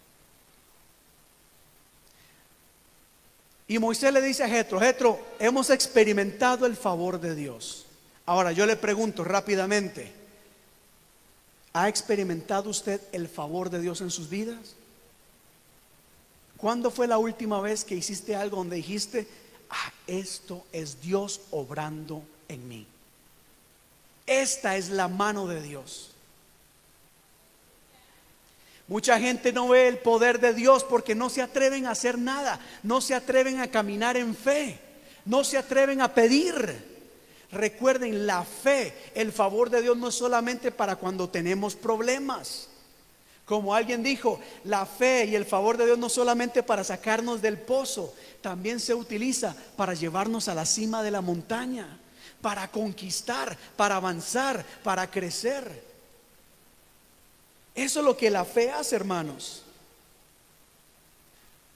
Y 3.68 3.78
Moisés 3.78 4.12
le 4.12 4.20
dice 4.20 4.44
a 4.44 4.48
Jetro, 4.48 4.80
Jetro, 4.80 5.18
hemos 5.38 5.70
experimentado 5.70 6.66
el 6.66 6.76
favor 6.76 7.20
de 7.20 7.34
Dios. 7.34 7.86
Ahora 8.26 8.52
yo 8.52 8.66
le 8.66 8.76
pregunto 8.76 9.24
rápidamente, 9.24 10.12
¿ha 11.72 11.88
experimentado 11.88 12.70
usted 12.70 13.00
el 13.12 13.28
favor 13.28 13.70
de 13.70 13.80
Dios 13.80 14.00
en 14.00 14.10
sus 14.10 14.28
vidas? 14.28 14.74
¿Cuándo 16.56 16.90
fue 16.90 17.08
la 17.08 17.18
última 17.18 17.60
vez 17.60 17.84
que 17.84 17.96
hiciste 17.96 18.36
algo 18.36 18.58
donde 18.58 18.76
dijiste, 18.76 19.26
ah, 19.70 19.92
esto 20.06 20.64
es 20.72 21.00
Dios 21.00 21.40
obrando 21.50 22.22
en 22.48 22.68
mí? 22.68 22.86
Esta 24.26 24.76
es 24.76 24.90
la 24.90 25.08
mano 25.08 25.48
de 25.48 25.60
Dios. 25.60 26.11
Mucha 28.92 29.18
gente 29.18 29.54
no 29.54 29.68
ve 29.68 29.88
el 29.88 29.96
poder 29.96 30.38
de 30.38 30.52
Dios 30.52 30.84
porque 30.84 31.14
no 31.14 31.30
se 31.30 31.40
atreven 31.40 31.86
a 31.86 31.92
hacer 31.92 32.18
nada, 32.18 32.60
no 32.82 33.00
se 33.00 33.14
atreven 33.14 33.58
a 33.58 33.70
caminar 33.70 34.18
en 34.18 34.36
fe, 34.36 34.78
no 35.24 35.44
se 35.44 35.56
atreven 35.56 36.02
a 36.02 36.12
pedir. 36.12 36.92
Recuerden, 37.50 38.26
la 38.26 38.44
fe, 38.44 38.92
el 39.14 39.32
favor 39.32 39.70
de 39.70 39.80
Dios 39.80 39.96
no 39.96 40.08
es 40.08 40.14
solamente 40.14 40.70
para 40.72 40.96
cuando 40.96 41.30
tenemos 41.30 41.74
problemas. 41.74 42.68
Como 43.46 43.74
alguien 43.74 44.02
dijo, 44.02 44.38
la 44.64 44.84
fe 44.84 45.24
y 45.24 45.36
el 45.36 45.46
favor 45.46 45.78
de 45.78 45.86
Dios 45.86 45.98
no 45.98 46.10
solamente 46.10 46.62
para 46.62 46.84
sacarnos 46.84 47.40
del 47.40 47.56
pozo, 47.56 48.12
también 48.42 48.78
se 48.78 48.92
utiliza 48.92 49.56
para 49.74 49.94
llevarnos 49.94 50.48
a 50.48 50.54
la 50.54 50.66
cima 50.66 51.02
de 51.02 51.12
la 51.12 51.22
montaña, 51.22 51.98
para 52.42 52.68
conquistar, 52.68 53.56
para 53.74 53.96
avanzar, 53.96 54.62
para 54.84 55.10
crecer. 55.10 55.91
Eso 57.74 58.00
es 58.00 58.04
lo 58.04 58.16
que 58.16 58.30
la 58.30 58.44
fe 58.44 58.70
hace, 58.70 58.96
hermanos. 58.96 59.62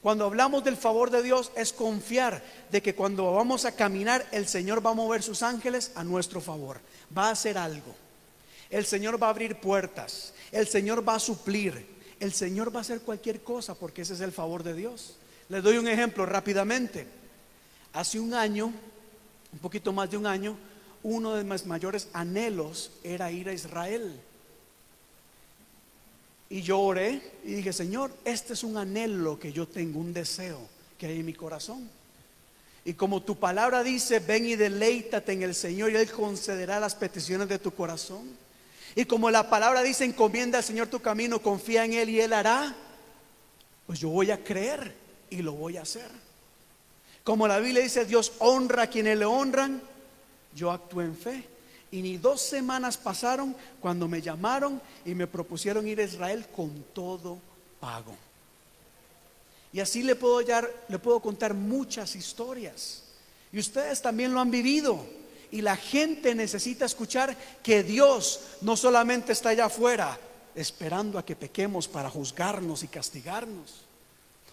Cuando 0.01 0.25
hablamos 0.25 0.63
del 0.63 0.77
favor 0.77 1.09
de 1.09 1.23
Dios 1.23 1.51
es 1.55 1.73
confiar 1.73 2.43
de 2.71 2.81
que 2.81 2.95
cuando 2.95 3.33
vamos 3.33 3.65
a 3.65 3.75
caminar 3.75 4.25
el 4.31 4.47
Señor 4.47 4.85
va 4.85 4.91
a 4.91 4.93
mover 4.93 5.23
sus 5.23 5.43
ángeles 5.43 5.91
a 5.95 6.03
nuestro 6.03 6.39
favor, 6.39 6.79
va 7.15 7.27
a 7.27 7.31
hacer 7.31 7.57
algo. 7.57 7.95
El 8.69 8.85
Señor 8.85 9.21
va 9.21 9.27
a 9.27 9.31
abrir 9.31 9.59
puertas, 9.59 10.33
el 10.51 10.67
Señor 10.67 11.07
va 11.07 11.15
a 11.15 11.19
suplir, 11.19 11.85
el 12.19 12.31
Señor 12.31 12.73
va 12.73 12.79
a 12.79 12.81
hacer 12.81 13.01
cualquier 13.01 13.41
cosa 13.41 13.75
porque 13.75 14.03
ese 14.03 14.13
es 14.13 14.21
el 14.21 14.31
favor 14.31 14.63
de 14.63 14.75
Dios. 14.75 15.15
Les 15.49 15.63
doy 15.63 15.77
un 15.77 15.87
ejemplo 15.87 16.25
rápidamente. 16.25 17.07
Hace 17.93 18.19
un 18.19 18.33
año, 18.33 18.67
un 18.67 19.59
poquito 19.59 19.91
más 19.93 20.09
de 20.11 20.17
un 20.17 20.25
año, 20.25 20.57
uno 21.03 21.33
de 21.35 21.43
mis 21.43 21.65
mayores 21.65 22.09
anhelos 22.13 22.91
era 23.03 23.31
ir 23.31 23.49
a 23.49 23.53
Israel. 23.53 24.21
Y 26.49 26.61
yo 26.61 26.79
oré 26.79 27.21
y 27.43 27.55
dije, 27.55 27.73
Señor, 27.73 28.11
este 28.23 28.53
es 28.53 28.63
un 28.63 28.77
anhelo 28.77 29.37
que 29.37 29.51
yo 29.51 29.67
tengo, 29.67 29.99
un 29.99 30.13
deseo 30.13 30.59
que 30.97 31.07
hay 31.07 31.19
en 31.19 31.25
mi 31.25 31.33
corazón. 31.33 31.89
Y 32.85 32.93
como 32.93 33.21
tu 33.21 33.35
palabra 33.35 33.83
dice, 33.83 34.19
ven 34.19 34.45
y 34.45 34.55
deleítate 34.55 35.33
en 35.33 35.43
el 35.43 35.53
Señor 35.53 35.91
y 35.91 35.97
Él 35.97 36.09
concederá 36.09 36.79
las 36.79 36.95
peticiones 36.95 37.49
de 37.49 37.59
tu 37.59 37.71
corazón. 37.71 38.23
Y 38.95 39.03
como 39.03 39.29
la 39.29 39.49
palabra 39.49 39.83
dice, 39.83 40.05
encomienda 40.05 40.59
al 40.59 40.63
Señor 40.63 40.87
tu 40.87 41.01
camino, 41.01 41.41
confía 41.41 41.83
en 41.83 41.93
Él 41.93 42.09
y 42.09 42.21
Él 42.21 42.31
hará. 42.31 42.73
Pues 43.85 43.99
yo 43.99 44.07
voy 44.09 44.31
a 44.31 44.41
creer 44.41 44.95
y 45.29 45.41
lo 45.41 45.51
voy 45.51 45.75
a 45.75 45.81
hacer. 45.81 46.09
Como 47.25 47.45
la 47.45 47.59
Biblia 47.59 47.83
dice, 47.83 48.05
Dios 48.05 48.31
honra 48.39 48.83
a 48.83 48.87
quienes 48.87 49.17
le 49.17 49.25
honran, 49.25 49.81
yo 50.55 50.71
actúo 50.71 51.01
en 51.01 51.15
fe. 51.15 51.43
Y 51.91 52.01
ni 52.01 52.17
dos 52.17 52.41
semanas 52.41 52.97
pasaron 52.97 53.55
cuando 53.79 54.07
me 54.07 54.21
llamaron 54.21 54.81
y 55.05 55.15
me 55.15 55.27
propusieron 55.27 55.87
ir 55.87 55.99
a 55.99 56.03
Israel 56.03 56.45
con 56.53 56.83
todo 56.93 57.39
pago. 57.79 58.15
Y 59.71 59.79
así 59.79 60.03
le 60.03 60.15
puedo, 60.15 60.41
le 60.87 60.99
puedo 60.99 61.19
contar 61.19 61.53
muchas 61.53 62.15
historias. 62.15 63.03
Y 63.51 63.59
ustedes 63.59 64.01
también 64.01 64.33
lo 64.33 64.39
han 64.39 64.51
vivido. 64.51 65.05
Y 65.51 65.61
la 65.61 65.77
gente 65.77 66.35
necesita 66.35 66.85
escuchar 66.85 67.35
que 67.63 67.83
Dios 67.83 68.41
no 68.61 68.75
solamente 68.75 69.31
está 69.31 69.49
allá 69.49 69.65
afuera 69.65 70.17
esperando 70.55 71.19
a 71.19 71.25
que 71.25 71.35
pequemos 71.35 71.87
para 71.87 72.09
juzgarnos 72.09 72.83
y 72.83 72.87
castigarnos. 72.87 73.85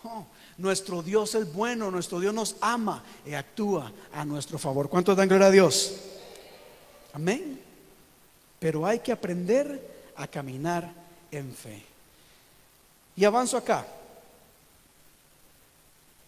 No, 0.05 0.27
nuestro 0.59 1.03
Dios 1.03 1.35
es 1.35 1.51
bueno, 1.53 1.91
nuestro 1.91 2.21
Dios 2.21 2.35
nos 2.35 2.57
ama 2.61 3.03
y 3.25 3.33
actúa 3.33 3.91
a 4.13 4.25
nuestro 4.25 4.59
favor. 4.59 4.89
¿Cuántos 4.89 5.17
dan 5.17 5.29
gloria 5.29 5.47
a 5.47 5.51
Dios? 5.51 5.95
Amén. 7.15 7.61
Pero 8.59 8.85
hay 8.85 8.99
que 8.99 9.13
aprender 9.13 10.13
a 10.17 10.27
caminar 10.27 10.93
en 11.31 11.55
fe. 11.55 11.83
Y 13.17 13.25
avanzo 13.25 13.57
acá. 13.57 13.87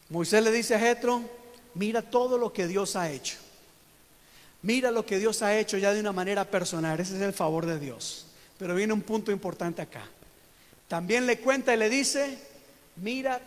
Moisés 0.08 0.42
le 0.42 0.52
dice 0.52 0.74
a 0.74 0.78
Jetro, 0.78 1.22
mira 1.74 2.00
todo 2.02 2.38
lo 2.38 2.52
que 2.52 2.66
Dios 2.68 2.94
ha 2.94 3.10
hecho. 3.10 3.36
Mira 4.62 4.90
lo 4.90 5.04
que 5.04 5.18
Dios 5.18 5.42
ha 5.42 5.56
hecho 5.58 5.76
ya 5.76 5.92
de 5.92 6.00
una 6.00 6.12
manera 6.12 6.44
personal. 6.44 6.98
Ese 7.00 7.16
es 7.16 7.22
el 7.22 7.32
favor 7.32 7.66
de 7.66 7.78
Dios. 7.78 8.26
Pero 8.58 8.74
viene 8.74 8.92
un 8.92 9.02
punto 9.02 9.32
importante 9.32 9.82
acá. 9.82 10.08
También 10.88 11.26
le 11.26 11.40
cuenta 11.40 11.74
y 11.74 11.76
le 11.76 11.90
dice, 11.90 12.38
mira, 12.96 13.40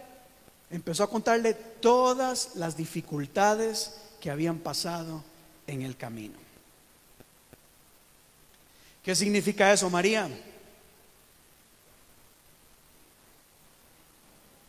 empezó 0.70 1.04
a 1.04 1.10
contarle 1.10 1.54
todas 1.54 2.56
las 2.56 2.76
dificultades 2.76 3.96
que 4.20 4.30
habían 4.30 4.60
pasado 4.60 5.24
en 5.68 5.82
el 5.82 5.96
camino. 5.96 6.49
¿Qué 9.04 9.16
significa 9.16 9.72
eso, 9.72 9.90
María? 9.90 10.30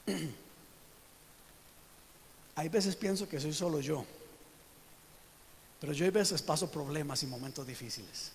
Hay 2.57 2.69
veces 2.69 2.95
pienso 2.95 3.29
que 3.29 3.41
soy 3.41 3.53
solo 3.55 3.81
yo, 3.81 4.05
pero 5.81 5.95
yo 5.95 6.05
hay 6.05 6.11
veces 6.11 6.43
paso 6.43 6.71
problemas 6.71 7.23
y 7.23 7.27
momentos 7.27 7.67
difíciles. 7.67 8.33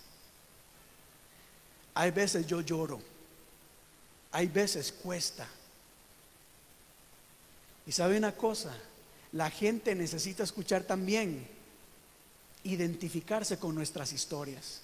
Hay 1.94 2.10
veces 2.10 2.44
yo 2.44 2.60
lloro, 2.60 3.00
hay 4.32 4.48
veces 4.48 4.90
cuesta. 4.90 5.46
Y 7.86 7.92
sabe 7.92 8.18
una 8.18 8.32
cosa, 8.32 8.76
la 9.30 9.48
gente 9.48 9.94
necesita 9.94 10.42
escuchar 10.42 10.82
también, 10.82 11.46
identificarse 12.64 13.60
con 13.60 13.76
nuestras 13.76 14.12
historias. 14.12 14.82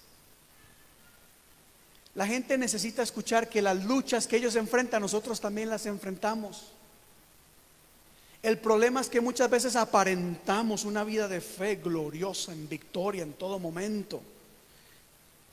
La 2.15 2.27
gente 2.27 2.57
necesita 2.57 3.01
escuchar 3.01 3.49
que 3.49 3.61
las 3.61 3.83
luchas 3.85 4.27
que 4.27 4.37
ellos 4.37 4.55
enfrentan, 4.55 5.01
nosotros 5.01 5.41
también 5.41 5.69
las 5.69 5.85
enfrentamos. 5.85 6.71
El 8.43 8.59
problema 8.59 9.01
es 9.01 9.09
que 9.09 9.21
muchas 9.21 9.49
veces 9.49 9.75
aparentamos 9.75 10.83
una 10.83 11.03
vida 11.03 11.27
de 11.27 11.41
fe 11.41 11.77
gloriosa, 11.77 12.51
en 12.51 12.67
victoria 12.67 13.23
en 13.23 13.33
todo 13.33 13.57
momento. 13.57 14.21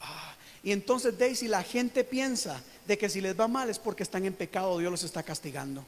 Ah, 0.01 0.35
y 0.62 0.73
entonces 0.73 1.16
Daisy, 1.16 1.49
la 1.49 1.62
gente 1.62 2.05
piensa 2.05 2.61
de 2.87 2.99
que 2.99 3.09
si 3.09 3.20
les 3.20 3.38
va 3.38 3.49
mal 3.49 3.70
es 3.70 3.79
porque 3.79 4.03
están 4.03 4.27
en 4.27 4.35
pecado, 4.35 4.79
Dios 4.79 4.90
los 4.90 5.05
está 5.05 5.23
castigando. 5.23 5.85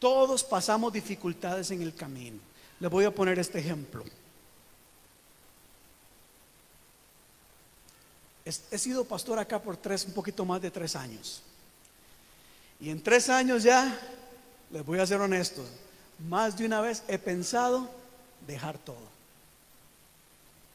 Todos 0.00 0.42
pasamos 0.42 0.92
dificultades 0.92 1.70
en 1.70 1.80
el 1.80 1.94
camino. 1.94 2.38
Les 2.80 2.90
voy 2.90 3.04
a 3.04 3.14
poner 3.14 3.38
este 3.38 3.60
ejemplo. 3.60 4.02
He 8.70 8.78
sido 8.78 9.04
pastor 9.04 9.38
acá 9.38 9.62
por 9.62 9.76
tres, 9.76 10.04
un 10.04 10.12
poquito 10.12 10.44
más 10.44 10.60
de 10.60 10.70
tres 10.70 10.96
años. 10.96 11.42
Y 12.80 12.90
en 12.90 13.02
tres 13.02 13.28
años 13.28 13.62
ya, 13.62 13.98
les 14.70 14.84
voy 14.84 14.98
a 14.98 15.06
ser 15.06 15.20
honesto, 15.20 15.64
más 16.28 16.56
de 16.56 16.66
una 16.66 16.80
vez 16.80 17.02
he 17.08 17.18
pensado 17.18 17.88
dejar 18.46 18.78
todo. 18.78 19.10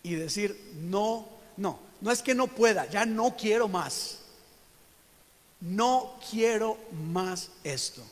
Y 0.04 0.16
decir, 0.16 0.74
no, 0.82 1.28
no, 1.58 1.80
no 2.02 2.12
es 2.12 2.22
que 2.22 2.36
no 2.36 2.48
pueda, 2.48 2.88
ya 2.90 3.06
no 3.06 3.36
quiero 3.36 3.68
más. 3.68 4.20
No 5.62 6.20
quiero 6.30 6.78
más 7.12 7.50
esto. 7.64 8.04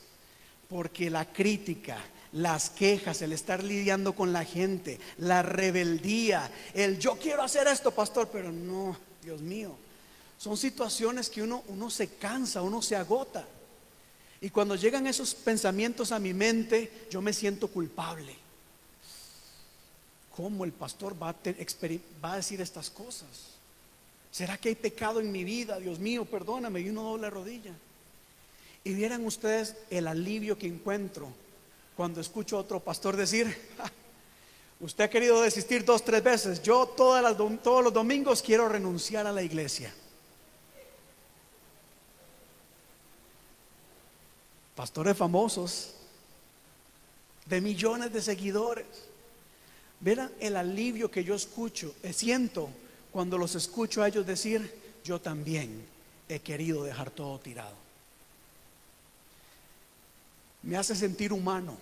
Porque 0.70 1.10
la 1.12 1.32
crítica, 1.32 1.98
las 2.32 2.72
quejas, 2.72 3.22
el 3.22 3.32
estar 3.32 3.64
lidiando 3.64 4.14
con 4.14 4.34
la 4.34 4.44
gente, 4.44 5.00
la 5.20 5.44
rebeldía, 5.44 6.50
el 6.74 6.98
yo 6.98 7.18
quiero 7.18 7.44
hacer 7.44 7.68
esto, 7.68 7.92
pastor, 7.92 8.30
pero 8.32 8.52
no, 8.52 8.98
Dios 9.24 9.42
mío. 9.42 9.76
Son 10.38 10.58
situaciones 10.58 11.30
que 11.30 11.42
uno, 11.42 11.64
uno 11.68 11.90
se 11.90 12.08
cansa, 12.16 12.62
uno 12.62 12.82
se 12.82 12.96
agota. 12.96 13.46
Y 14.42 14.50
cuando 14.50 14.76
llegan 14.76 15.08
esos 15.08 15.34
pensamientos 15.34 16.12
a 16.12 16.20
mi 16.20 16.34
mente, 16.34 17.08
yo 17.10 17.22
me 17.22 17.32
siento 17.32 17.70
culpable. 17.70 18.36
¿Cómo 20.36 20.66
el 20.66 20.72
pastor 20.72 21.16
va 21.22 21.30
a, 21.30 22.36
decir 22.36 22.60
estas 22.60 22.90
cosas? 22.90 23.30
¿Será 24.32 24.58
que 24.58 24.70
hay 24.70 24.76
pecado 24.76 25.20
en 25.22 25.32
mi 25.32 25.44
vida? 25.44 25.80
Dios 25.80 26.00
mío, 26.00 26.26
perdóname. 26.26 26.82
Y 26.82 26.90
uno 26.90 27.04
doble 27.04 27.30
rodilla. 27.30 27.74
Y 28.84 28.94
vieran 28.94 29.26
ustedes 29.26 29.76
el 29.90 30.08
alivio 30.08 30.58
que 30.58 30.68
encuentro 30.68 31.32
cuando 31.96 32.20
escucho 32.20 32.58
a 32.58 32.62
otro 32.62 32.80
pastor 32.80 33.16
decir, 33.16 33.56
usted 34.84 35.06
ha 35.06 35.10
querido 35.10 35.42
desistir 35.42 35.84
dos, 35.84 36.06
tres 36.06 36.24
veces. 36.24 36.62
Yo 36.62 36.86
todas 36.86 37.24
las, 37.24 37.36
todos 37.64 37.84
los 37.84 37.92
domingos 37.92 38.44
quiero 38.44 38.70
renunciar 38.70 39.26
a 39.26 39.32
la 39.32 39.42
iglesia. 39.42 39.92
pastores 44.76 45.16
famosos, 45.16 45.94
de 47.46 47.62
millones 47.62 48.12
de 48.12 48.22
seguidores. 48.22 48.86
Verán 50.00 50.32
el 50.40 50.58
alivio 50.58 51.10
que 51.10 51.24
yo 51.24 51.36
escucho, 51.36 51.96
eh, 52.04 52.12
siento 52.12 52.70
cuando 53.12 53.38
los 53.38 53.56
escucho 53.56 54.02
a 54.02 54.08
ellos 54.08 54.26
decir, 54.26 54.74
yo 55.04 55.22
también 55.22 55.86
he 56.28 56.40
querido 56.40 56.84
dejar 56.84 57.12
todo 57.12 57.40
tirado. 57.40 57.76
Me 60.64 60.78
hace 60.78 60.96
sentir 60.96 61.32
humano. 61.32 61.78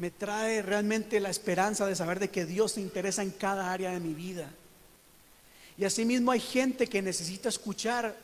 Me 0.00 0.10
trae 0.10 0.62
realmente 0.62 1.20
la 1.20 1.28
esperanza 1.28 1.84
de 1.84 1.94
saber 1.94 2.18
de 2.18 2.30
que 2.30 2.46
Dios 2.46 2.72
se 2.72 2.80
interesa 2.80 3.22
en 3.22 3.32
cada 3.32 3.70
área 3.70 3.90
de 3.90 4.00
mi 4.00 4.14
vida. 4.14 4.50
Y 5.76 5.84
asimismo 5.84 6.30
hay 6.30 6.40
gente 6.40 6.86
que 6.86 7.02
necesita 7.02 7.50
escuchar 7.50 8.16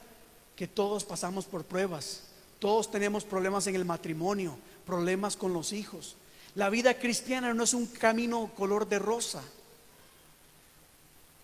que 0.56 0.66
todos 0.66 1.04
pasamos 1.04 1.44
por 1.44 1.64
pruebas, 1.64 2.22
todos 2.60 2.90
tenemos 2.90 3.24
problemas 3.24 3.66
en 3.66 3.74
el 3.74 3.84
matrimonio, 3.84 4.56
problemas 4.86 5.36
con 5.36 5.52
los 5.52 5.74
hijos. 5.74 6.16
La 6.54 6.70
vida 6.70 6.94
cristiana 6.94 7.52
no 7.52 7.64
es 7.64 7.74
un 7.74 7.84
camino 7.88 8.50
color 8.56 8.88
de 8.88 8.98
rosa. 8.98 9.42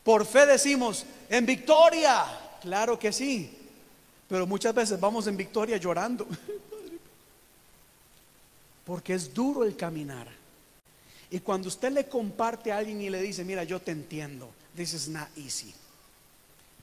Por 0.02 0.24
fe 0.24 0.46
decimos, 0.46 1.04
en 1.28 1.44
victoria, 1.44 2.24
claro 2.62 2.98
que 2.98 3.12
sí, 3.12 3.54
pero 4.30 4.46
muchas 4.46 4.74
veces 4.74 4.98
vamos 4.98 5.26
en 5.26 5.36
victoria 5.36 5.76
llorando. 5.76 6.26
Porque 8.92 9.14
es 9.14 9.32
duro 9.32 9.64
el 9.64 9.74
caminar. 9.74 10.28
Y 11.30 11.40
cuando 11.40 11.68
usted 11.68 11.90
le 11.92 12.06
comparte 12.06 12.70
a 12.70 12.76
alguien 12.76 13.00
y 13.00 13.08
le 13.08 13.22
dice, 13.22 13.42
mira, 13.42 13.64
yo 13.64 13.80
te 13.80 13.90
entiendo, 13.90 14.50
this 14.76 14.92
is 14.92 15.08
not 15.08 15.28
easy. 15.38 15.72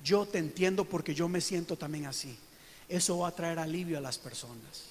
Yo 0.03 0.25
te 0.25 0.39
entiendo 0.39 0.85
porque 0.85 1.13
yo 1.13 1.29
me 1.29 1.39
siento 1.39 1.77
también 1.77 2.07
así 2.07 2.35
eso 2.89 3.19
va 3.19 3.27
a 3.27 3.35
traer 3.35 3.59
alivio 3.59 3.99
a 3.99 4.01
las 4.01 4.17
personas. 4.17 4.89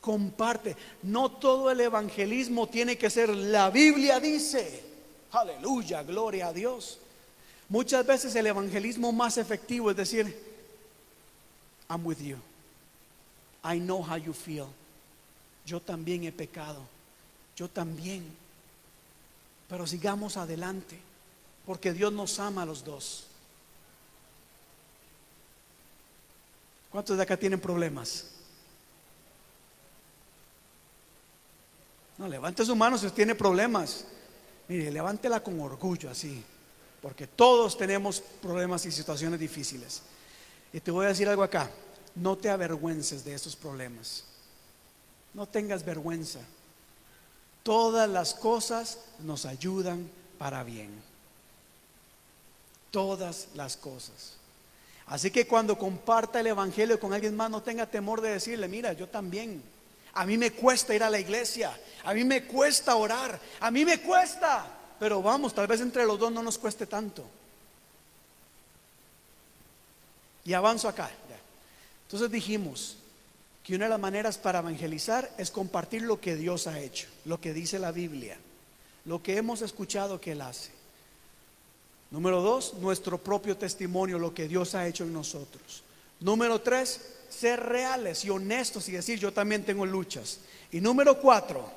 Comparte. 0.00 0.76
No 1.04 1.30
todo 1.30 1.70
el 1.70 1.80
evangelismo 1.80 2.66
tiene 2.66 2.98
que 2.98 3.08
ser 3.08 3.28
la 3.30 3.70
Biblia 3.70 4.18
dice. 4.18 4.82
Aleluya, 5.30 6.02
gloria 6.02 6.48
a 6.48 6.52
Dios. 6.52 6.98
Muchas 7.68 8.04
veces 8.04 8.34
el 8.34 8.48
evangelismo 8.48 9.12
más 9.12 9.38
efectivo 9.38 9.90
es 9.90 9.96
decir, 9.96 10.36
I'm 11.88 12.04
with 12.04 12.18
you. 12.18 12.38
I 13.64 13.78
know 13.78 14.02
how 14.02 14.16
you 14.16 14.32
feel. 14.32 14.68
Yo 15.64 15.80
también 15.80 16.24
he 16.24 16.32
pecado. 16.32 16.80
Yo 17.56 17.68
también. 17.68 18.24
Pero 19.68 19.86
sigamos 19.86 20.36
adelante, 20.36 20.98
porque 21.66 21.92
Dios 21.92 22.12
nos 22.12 22.38
ama 22.38 22.62
a 22.62 22.66
los 22.66 22.84
dos. 22.84 23.26
¿Cuántos 26.90 27.16
de 27.16 27.22
acá 27.22 27.36
tienen 27.36 27.60
problemas? 27.60 28.30
No, 32.16 32.26
levante 32.26 32.64
su 32.64 32.74
mano 32.74 32.96
si 32.96 33.10
tiene 33.10 33.34
problemas. 33.34 34.06
Mire, 34.68 34.90
levántela 34.90 35.40
con 35.40 35.60
orgullo 35.60 36.10
así, 36.10 36.42
porque 37.00 37.26
todos 37.26 37.76
tenemos 37.78 38.20
problemas 38.20 38.84
y 38.86 38.92
situaciones 38.92 39.38
difíciles. 39.38 40.02
Y 40.72 40.80
te 40.80 40.90
voy 40.90 41.06
a 41.06 41.10
decir 41.10 41.28
algo 41.28 41.42
acá, 41.42 41.70
no 42.20 42.36
te 42.36 42.50
avergüences 42.50 43.24
de 43.24 43.34
esos 43.34 43.56
problemas. 43.56 44.24
No 45.34 45.46
tengas 45.46 45.84
vergüenza. 45.84 46.40
Todas 47.62 48.08
las 48.08 48.34
cosas 48.34 48.98
nos 49.20 49.44
ayudan 49.44 50.10
para 50.38 50.64
bien. 50.64 50.90
Todas 52.90 53.48
las 53.54 53.76
cosas. 53.76 54.34
Así 55.06 55.30
que 55.30 55.46
cuando 55.46 55.78
comparta 55.78 56.40
el 56.40 56.48
Evangelio 56.48 56.98
con 56.98 57.12
alguien 57.12 57.36
más, 57.36 57.50
no 57.50 57.62
tenga 57.62 57.86
temor 57.86 58.20
de 58.20 58.30
decirle, 58.30 58.68
mira, 58.68 58.92
yo 58.92 59.08
también. 59.08 59.62
A 60.14 60.26
mí 60.26 60.36
me 60.36 60.52
cuesta 60.52 60.94
ir 60.94 61.02
a 61.02 61.10
la 61.10 61.20
iglesia, 61.20 61.78
a 62.04 62.12
mí 62.12 62.24
me 62.24 62.44
cuesta 62.44 62.96
orar, 62.96 63.38
a 63.60 63.70
mí 63.70 63.84
me 63.84 64.00
cuesta. 64.00 64.66
Pero 64.98 65.22
vamos, 65.22 65.54
tal 65.54 65.66
vez 65.66 65.80
entre 65.80 66.04
los 66.04 66.18
dos 66.18 66.32
no 66.32 66.42
nos 66.42 66.58
cueste 66.58 66.86
tanto. 66.86 67.24
Y 70.44 70.54
avanzo 70.54 70.88
acá. 70.88 71.10
Entonces 72.08 72.30
dijimos 72.30 72.96
que 73.62 73.76
una 73.76 73.84
de 73.84 73.90
las 73.90 74.00
maneras 74.00 74.38
para 74.38 74.60
evangelizar 74.60 75.30
es 75.36 75.50
compartir 75.50 76.00
lo 76.00 76.18
que 76.18 76.36
Dios 76.36 76.66
ha 76.66 76.80
hecho, 76.80 77.06
lo 77.26 77.38
que 77.38 77.52
dice 77.52 77.78
la 77.78 77.92
Biblia, 77.92 78.38
lo 79.04 79.22
que 79.22 79.36
hemos 79.36 79.60
escuchado 79.60 80.18
que 80.18 80.32
Él 80.32 80.40
hace. 80.40 80.70
Número 82.10 82.40
dos, 82.40 82.72
nuestro 82.80 83.18
propio 83.18 83.58
testimonio, 83.58 84.18
lo 84.18 84.32
que 84.32 84.48
Dios 84.48 84.74
ha 84.74 84.86
hecho 84.86 85.04
en 85.04 85.12
nosotros. 85.12 85.82
Número 86.20 86.62
tres, 86.62 86.98
ser 87.28 87.60
reales 87.60 88.24
y 88.24 88.30
honestos 88.30 88.88
y 88.88 88.92
decir 88.92 89.18
yo 89.18 89.30
también 89.30 89.62
tengo 89.62 89.84
luchas. 89.84 90.38
Y 90.72 90.80
número 90.80 91.20
cuatro, 91.20 91.70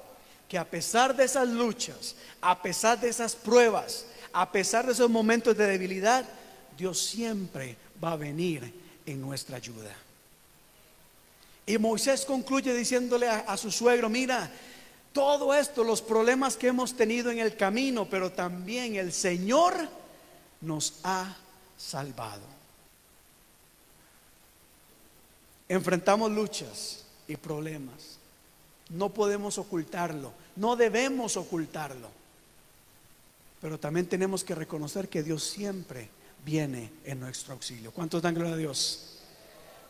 que 0.48 0.58
a 0.58 0.64
pesar 0.64 1.14
de 1.14 1.26
esas 1.26 1.50
luchas, 1.50 2.16
a 2.40 2.62
pesar 2.62 3.02
de 3.02 3.10
esas 3.10 3.36
pruebas, 3.36 4.06
a 4.32 4.50
pesar 4.50 4.86
de 4.86 4.94
esos 4.94 5.10
momentos 5.10 5.58
de 5.58 5.68
debilidad, 5.68 6.24
Dios 6.78 7.02
siempre 7.02 7.76
va 8.02 8.14
a 8.14 8.16
venir 8.16 8.74
en 9.06 9.20
nuestra 9.20 9.58
ayuda. 9.58 9.94
Y 11.66 11.78
Moisés 11.78 12.26
concluye 12.26 12.74
diciéndole 12.74 13.30
a, 13.30 13.56
su 13.58 13.72
suegro, 13.72 14.10
mira, 14.10 14.52
todo 15.14 15.54
esto, 15.54 15.84
los 15.84 16.02
problemas 16.02 16.58
que 16.58 16.68
hemos 16.68 16.96
tenido 16.96 17.32
en 17.32 17.40
el 17.40 17.56
camino, 17.56 18.10
pero 18.10 18.32
también 18.32 18.96
el 18.96 19.14
Señor 19.14 19.76
nos 20.62 20.96
ha 21.04 21.36
salvado. 21.78 22.44
Enfrentamos 25.70 26.32
luchas 26.32 27.06
y 27.28 27.38
problemas. 27.38 28.18
No 28.90 29.10
podemos 29.10 29.58
ocultarlo, 29.58 30.34
no 30.56 30.76
debemos 30.76 31.38
ocultarlo. 31.38 32.10
Pero 33.62 33.80
también 33.80 34.08
tenemos 34.08 34.44
que 34.44 34.56
reconocer 34.56 35.08
que 35.08 35.24
Dios 35.24 35.44
siempre 35.44 36.10
viene 36.44 36.92
en 37.06 37.20
nuestro 37.20 37.54
auxilio. 37.54 37.92
¿Cuántos 37.92 38.22
dan 38.22 38.34
gloria 38.34 38.54
a 38.54 38.58
Dios? 38.58 39.11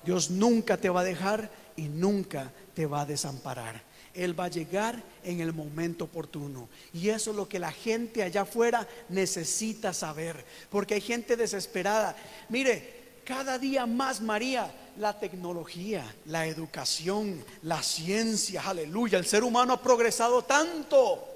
Dios 0.04 0.30
nunca 0.30 0.78
te 0.78 0.90
va 0.90 1.02
a 1.02 1.06
dejar 1.06 1.52
y 1.76 1.84
nunca 1.84 2.52
te 2.74 2.86
va 2.86 3.02
a 3.02 3.06
desamparar. 3.06 3.82
Él 4.14 4.38
va 4.38 4.46
a 4.46 4.50
llegar 4.50 5.02
en 5.24 5.40
el 5.40 5.54
momento 5.54 6.06
oportuno. 6.06 6.68
Y 6.94 7.10
eso 7.10 7.32
es 7.32 7.38
lo 7.38 7.48
que 7.48 7.60
la 7.60 7.72
gente 7.72 8.24
allá 8.24 8.42
afuera 8.42 8.88
necesita 9.10 9.94
saber. 9.94 10.46
Porque 10.70 10.96
hay 10.96 11.02
gente 11.02 11.38
desesperada. 11.38 12.16
Mire, 12.50 13.02
cada 13.24 13.58
día 13.58 13.86
más, 13.86 14.20
María, 14.20 14.70
la 14.98 15.18
tecnología, 15.18 16.14
la 16.26 16.46
educación, 16.46 17.44
la 17.64 17.82
ciencia, 17.82 18.64
aleluya. 18.64 19.18
El 19.18 19.26
ser 19.26 19.44
humano 19.44 19.74
ha 19.74 19.82
progresado 19.82 20.44
tanto. 20.44 21.28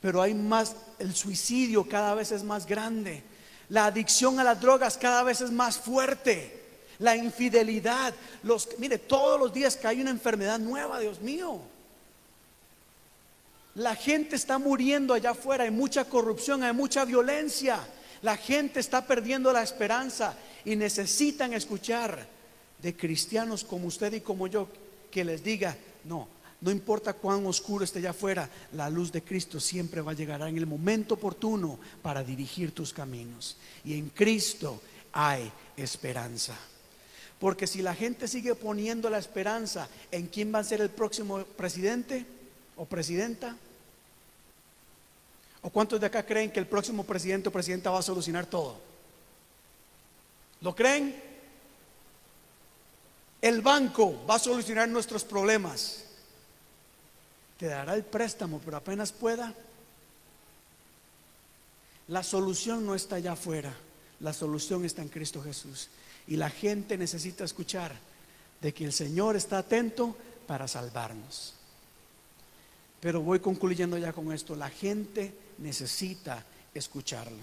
Pero 0.00 0.20
hay 0.20 0.34
más, 0.34 0.74
el 0.98 1.14
suicidio 1.14 1.88
cada 1.88 2.14
vez 2.14 2.32
es 2.32 2.42
más 2.42 2.66
grande. 2.66 3.22
La 3.68 3.86
adicción 3.86 4.38
a 4.38 4.44
las 4.44 4.60
drogas 4.60 4.96
cada 4.98 5.22
vez 5.22 5.40
es 5.40 5.50
más 5.50 5.78
fuerte 5.78 6.64
la 6.98 7.16
infidelidad, 7.16 8.14
los 8.42 8.68
mire, 8.78 8.98
todos 8.98 9.38
los 9.38 9.52
días 9.52 9.76
que 9.76 9.86
hay 9.86 10.00
una 10.00 10.10
enfermedad 10.10 10.58
nueva, 10.58 11.00
Dios 11.00 11.20
mío. 11.20 11.60
La 13.74 13.96
gente 13.96 14.36
está 14.36 14.58
muriendo 14.58 15.14
allá 15.14 15.30
afuera, 15.30 15.64
hay 15.64 15.70
mucha 15.70 16.04
corrupción, 16.04 16.62
hay 16.62 16.72
mucha 16.72 17.04
violencia. 17.04 17.80
La 18.22 18.36
gente 18.36 18.80
está 18.80 19.04
perdiendo 19.06 19.52
la 19.52 19.62
esperanza 19.62 20.34
y 20.64 20.76
necesitan 20.76 21.52
escuchar 21.52 22.26
de 22.80 22.96
cristianos 22.96 23.64
como 23.64 23.88
usted 23.88 24.12
y 24.12 24.20
como 24.20 24.46
yo 24.46 24.68
que 25.10 25.24
les 25.24 25.42
diga, 25.42 25.76
no, 26.04 26.28
no 26.60 26.70
importa 26.70 27.12
cuán 27.12 27.46
oscuro 27.46 27.84
esté 27.84 27.98
allá 27.98 28.10
afuera, 28.10 28.48
la 28.72 28.88
luz 28.88 29.12
de 29.12 29.22
Cristo 29.22 29.60
siempre 29.60 30.00
va 30.00 30.12
a 30.12 30.14
llegar 30.14 30.40
en 30.42 30.56
el 30.56 30.66
momento 30.66 31.14
oportuno 31.14 31.78
para 32.02 32.24
dirigir 32.24 32.72
tus 32.72 32.92
caminos. 32.92 33.56
Y 33.84 33.98
en 33.98 34.08
Cristo 34.10 34.80
hay 35.12 35.50
esperanza. 35.76 36.56
Porque 37.38 37.66
si 37.66 37.82
la 37.82 37.94
gente 37.94 38.28
sigue 38.28 38.54
poniendo 38.54 39.10
la 39.10 39.18
esperanza 39.18 39.88
en 40.10 40.28
quién 40.28 40.54
va 40.54 40.60
a 40.60 40.64
ser 40.64 40.80
el 40.80 40.90
próximo 40.90 41.44
presidente 41.44 42.24
o 42.76 42.86
presidenta, 42.86 43.56
¿o 45.60 45.70
cuántos 45.70 46.00
de 46.00 46.06
acá 46.06 46.24
creen 46.24 46.50
que 46.50 46.60
el 46.60 46.66
próximo 46.66 47.04
presidente 47.04 47.48
o 47.48 47.52
presidenta 47.52 47.90
va 47.90 47.98
a 47.98 48.02
solucionar 48.02 48.46
todo? 48.46 48.78
¿Lo 50.62 50.74
creen? 50.74 51.22
El 53.42 53.60
banco 53.60 54.24
va 54.26 54.36
a 54.36 54.38
solucionar 54.38 54.88
nuestros 54.88 55.24
problemas. 55.24 56.03
Te 57.64 57.70
dará 57.70 57.94
el 57.94 58.04
préstamo, 58.04 58.60
pero 58.62 58.76
apenas 58.76 59.10
pueda. 59.10 59.54
La 62.08 62.22
solución 62.22 62.84
no 62.84 62.94
está 62.94 63.16
allá 63.16 63.32
afuera, 63.32 63.74
la 64.20 64.34
solución 64.34 64.84
está 64.84 65.00
en 65.00 65.08
Cristo 65.08 65.42
Jesús. 65.42 65.88
Y 66.26 66.36
la 66.36 66.50
gente 66.50 66.98
necesita 66.98 67.42
escuchar 67.42 67.92
de 68.60 68.74
que 68.74 68.84
el 68.84 68.92
Señor 68.92 69.34
está 69.34 69.56
atento 69.56 70.14
para 70.46 70.68
salvarnos. 70.68 71.54
Pero 73.00 73.22
voy 73.22 73.40
concluyendo 73.40 73.96
ya 73.96 74.12
con 74.12 74.30
esto. 74.30 74.54
La 74.54 74.68
gente 74.68 75.32
necesita 75.56 76.44
escucharlo. 76.74 77.42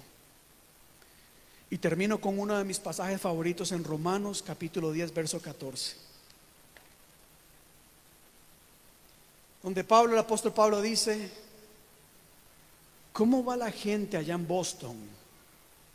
Y 1.72 1.80
termino 1.80 2.22
con 2.22 2.38
uno 2.38 2.60
de 2.60 2.64
mis 2.64 2.78
pasajes 2.78 3.20
favoritos 3.20 3.72
en 3.72 3.84
Romanos 3.84 4.44
capítulo 4.46 4.92
10, 4.92 5.16
verso 5.16 5.42
14. 5.42 6.11
Donde 9.64 9.84
Pablo, 9.84 10.14
el 10.14 10.20
apóstol 10.20 10.54
Pablo 10.54 10.82
dice, 10.82 11.32
¿cómo 13.14 13.44
va 13.44 13.58
la 13.58 13.72
gente 13.72 14.18
allá 14.18 14.36
en 14.36 14.48
Boston, 14.48 14.96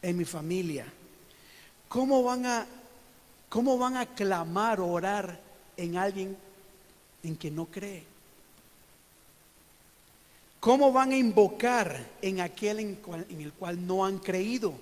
en 0.03 0.17
mi 0.17 0.25
familia? 0.25 0.87
¿Cómo 1.89 2.23
van 2.23 2.47
a 2.47 2.67
¿Cómo 3.49 3.79
van 3.79 3.97
a 3.97 4.07
clamar 4.07 4.81
o 4.81 4.89
orar 4.89 5.39
en 5.77 5.97
alguien 5.97 6.37
en 7.23 7.37
que 7.37 7.51
no 7.51 7.67
cree? 7.67 8.05
¿Cómo 10.61 10.93
van 10.93 11.13
a 11.13 11.17
invocar 11.17 12.07
en 12.21 12.41
aquel 12.41 12.81
en, 12.81 12.99
en, 13.31 13.41
el 13.41 13.53
cual 13.53 13.87
no 13.87 14.05
han 14.05 14.19
creído? 14.19 14.75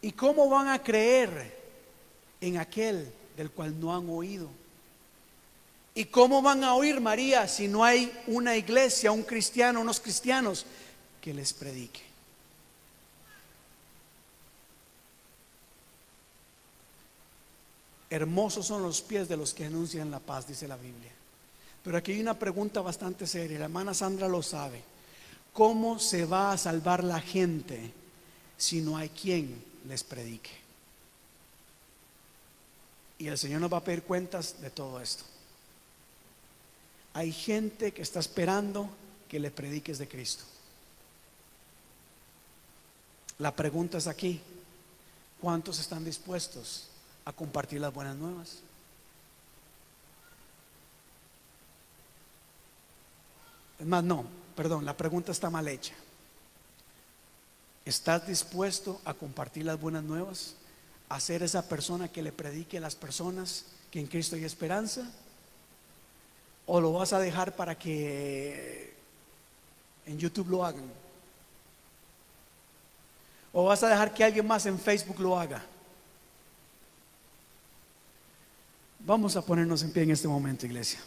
¿Y 0.00 0.12
cómo 0.12 0.48
van 0.48 0.68
a 0.68 0.82
creer 0.82 1.54
en 2.40 2.56
aquel 2.56 3.12
del 3.36 3.50
cual 3.50 3.78
no 3.78 3.94
han 3.94 4.08
oído? 4.08 4.48
¿Y 5.94 6.06
cómo 6.06 6.42
van 6.42 6.64
a 6.64 6.74
oír, 6.74 7.00
María, 7.00 7.46
si 7.46 7.68
no 7.68 7.84
hay 7.84 8.12
una 8.26 8.56
iglesia, 8.56 9.12
un 9.12 9.22
cristiano, 9.22 9.80
unos 9.80 10.00
cristianos 10.00 10.66
que 11.20 11.32
les 11.32 11.52
predique? 11.52 12.02
Hermosos 18.10 18.66
son 18.66 18.82
los 18.82 19.00
pies 19.02 19.28
de 19.28 19.36
los 19.36 19.54
que 19.54 19.66
anuncian 19.66 20.10
la 20.10 20.18
paz, 20.18 20.48
dice 20.48 20.66
la 20.66 20.76
Biblia. 20.76 21.12
Pero 21.84 21.96
aquí 21.96 22.12
hay 22.12 22.20
una 22.20 22.38
pregunta 22.38 22.80
bastante 22.80 23.26
seria, 23.26 23.58
la 23.58 23.66
hermana 23.66 23.94
Sandra 23.94 24.26
lo 24.26 24.42
sabe. 24.42 24.82
¿Cómo 25.52 26.00
se 26.00 26.24
va 26.24 26.52
a 26.52 26.58
salvar 26.58 27.04
la 27.04 27.20
gente 27.20 27.92
si 28.56 28.80
no 28.80 28.96
hay 28.96 29.10
quien 29.10 29.62
les 29.86 30.02
predique? 30.02 30.50
Y 33.18 33.28
el 33.28 33.38
Señor 33.38 33.60
nos 33.60 33.72
va 33.72 33.78
a 33.78 33.84
pedir 33.84 34.02
cuentas 34.02 34.60
de 34.60 34.70
todo 34.70 35.00
esto. 35.00 35.24
Hay 37.14 37.32
gente 37.32 37.92
que 37.92 38.02
está 38.02 38.20
esperando 38.20 38.88
que 39.28 39.40
le 39.40 39.50
prediques 39.50 39.98
de 39.98 40.08
Cristo. 40.08 40.44
La 43.38 43.54
pregunta 43.54 43.98
es 43.98 44.06
aquí, 44.06 44.40
¿cuántos 45.40 45.78
están 45.78 46.04
dispuestos 46.04 46.88
a 47.24 47.32
compartir 47.32 47.80
las 47.80 47.92
buenas 47.92 48.16
nuevas. 48.16 48.58
Es 53.78 53.86
más, 53.86 54.04
no, 54.04 54.26
perdón, 54.54 54.84
la 54.84 54.96
pregunta 54.96 55.32
está 55.32 55.50
mal 55.50 55.66
hecha. 55.68 55.94
¿Estás 57.84 58.26
dispuesto 58.26 59.00
a 59.04 59.14
compartir 59.14 59.64
las 59.64 59.80
buenas 59.80 60.04
nuevas 60.04 60.54
a 61.08 61.20
ser 61.20 61.42
esa 61.42 61.68
persona 61.68 62.08
que 62.08 62.22
le 62.22 62.32
predique 62.32 62.78
a 62.78 62.80
las 62.80 62.94
personas 62.94 63.66
que 63.90 64.00
en 64.00 64.06
Cristo 64.06 64.36
hay 64.36 64.44
esperanza? 64.44 65.10
¿O 66.66 66.80
lo 66.80 66.92
vas 66.92 67.12
a 67.12 67.18
dejar 67.18 67.54
para 67.54 67.74
que 67.76 68.94
en 70.06 70.18
YouTube 70.18 70.48
lo 70.48 70.64
hagan? 70.64 70.84
¿O 73.52 73.64
vas 73.64 73.82
a 73.82 73.88
dejar 73.88 74.12
que 74.12 74.24
alguien 74.24 74.46
más 74.46 74.66
en 74.66 74.78
Facebook 74.78 75.20
lo 75.20 75.38
haga? 75.38 75.64
Vamos 79.00 79.36
a 79.36 79.42
ponernos 79.42 79.82
en 79.82 79.92
pie 79.92 80.04
en 80.04 80.10
este 80.12 80.26
momento, 80.26 80.64
iglesia. 80.64 81.00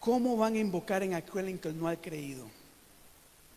¿Cómo 0.00 0.36
van 0.36 0.54
a 0.54 0.58
invocar 0.58 1.02
en 1.02 1.14
aquel 1.14 1.48
en 1.48 1.58
que 1.58 1.72
no 1.72 1.88
han 1.88 1.96
creído? 1.96 2.46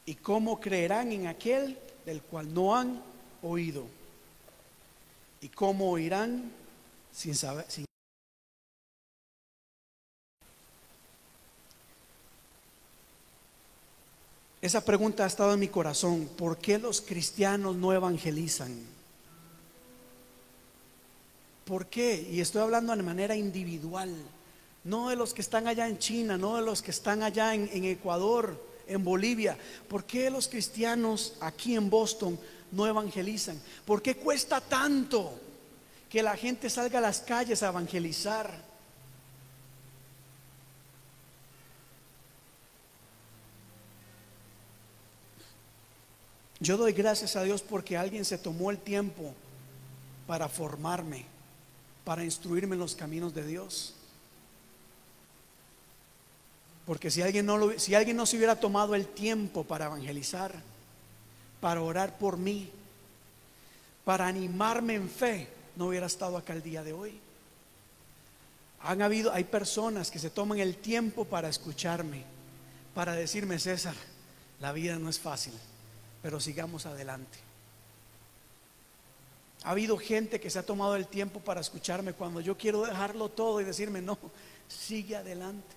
¿Y 0.05 0.15
cómo 0.15 0.59
creerán 0.59 1.11
en 1.11 1.27
aquel 1.27 1.77
del 2.05 2.21
cual 2.21 2.53
no 2.53 2.75
han 2.75 3.01
oído? 3.41 3.96
¿Y 5.41 5.49
cómo 5.49 5.91
oirán 5.91 6.51
sin 7.11 7.35
saber? 7.35 7.65
Esa 14.61 14.83
pregunta 14.83 15.23
ha 15.23 15.27
estado 15.27 15.53
en 15.53 15.59
mi 15.59 15.67
corazón. 15.67 16.29
¿Por 16.37 16.57
qué 16.57 16.77
los 16.79 17.01
cristianos 17.01 17.75
no 17.75 17.93
evangelizan? 17.93 18.75
¿Por 21.65 21.87
qué? 21.87 22.27
Y 22.31 22.41
estoy 22.41 22.61
hablando 22.61 22.95
de 22.95 23.03
manera 23.03 23.35
individual 23.35 24.13
no 24.87 25.09
de 25.09 25.17
los 25.17 25.33
que 25.33 25.41
están 25.41 25.67
allá 25.67 25.87
en 25.87 25.99
China, 25.99 26.37
no 26.37 26.55
de 26.55 26.61
los 26.61 26.81
que 26.81 26.91
están 26.91 27.21
allá 27.21 27.53
en, 27.53 27.83
Ecuador, 27.83 28.57
en 28.87 29.03
Bolivia. 29.03 29.57
¿Por 29.89 30.05
qué 30.05 30.29
los 30.29 30.47
cristianos 30.47 31.33
aquí 31.41 31.75
en 31.75 31.89
Boston 31.89 32.39
no 32.71 32.87
evangelizan? 32.87 33.61
¿Por 33.85 34.01
qué 34.01 34.15
cuesta 34.17 34.61
tanto 34.61 35.39
que 36.09 36.23
la 36.23 36.35
gente 36.37 36.69
salga 36.69 36.99
a 36.99 37.01
las 37.01 37.19
calles 37.19 37.63
a 37.63 37.69
evangelizar? 37.69 38.67
Yo 46.59 46.77
doy 46.77 46.93
gracias 46.93 47.35
a 47.35 47.43
Dios 47.43 47.61
porque 47.61 47.97
alguien 47.97 48.25
se 48.25 48.37
tomó 48.37 48.71
el 48.71 48.79
tiempo 48.79 49.33
para 50.25 50.49
formarme, 50.49 51.25
para 52.03 52.23
instruirme 52.23 52.75
en 52.75 52.79
los 52.79 52.95
caminos 52.95 53.33
de 53.33 53.45
Dios. 53.45 53.93
Porque 56.85 57.11
si 57.11 57.21
alguien, 57.21 57.45
no 57.45 57.57
lo, 57.57 57.77
si 57.77 57.95
alguien 57.95 58.17
no 58.17 58.25
se 58.25 58.37
hubiera 58.37 58.59
tomado 58.59 58.95
el 58.95 59.07
tiempo 59.07 59.65
para 59.65 59.85
evangelizar, 59.85 60.53
para 61.59 61.81
orar 61.81 62.17
por 62.17 62.37
mí, 62.37 62.69
para 64.05 64.27
animarme 64.27 64.95
en 64.95 65.09
fe, 65.09 65.47
no 65.75 65.87
hubiera 65.87 66.05
estado 66.05 66.37
acá 66.37 66.53
el 66.53 66.63
día 66.63 66.83
de 66.83 66.93
hoy. 66.93 67.19
Han 68.81 69.01
habido, 69.01 69.33
hay 69.33 69.43
personas 69.43 70.11
que 70.11 70.19
se 70.19 70.29
toman 70.29 70.59
el 70.59 70.77
tiempo 70.77 71.25
para 71.25 71.49
escucharme, 71.49 72.23
para 72.93 73.13
decirme, 73.13 73.59
César, 73.59 73.95
la 74.59 74.71
vida 74.71 74.97
no 74.97 75.09
es 75.09 75.19
fácil, 75.19 75.53
pero 76.21 76.39
sigamos 76.39 76.85
adelante. 76.85 77.37
Ha 79.63 79.71
habido 79.71 79.97
gente 79.97 80.39
que 80.39 80.49
se 80.49 80.59
ha 80.59 80.65
tomado 80.65 80.95
el 80.95 81.07
tiempo 81.07 81.39
para 81.39 81.61
escucharme 81.61 82.13
cuando 82.13 82.39
yo 82.39 82.57
quiero 82.57 82.85
dejarlo 82.85 83.29
todo 83.29 83.59
y 83.59 83.65
decirme, 83.65 84.01
no, 84.01 84.17
sigue 84.67 85.15
adelante. 85.15 85.76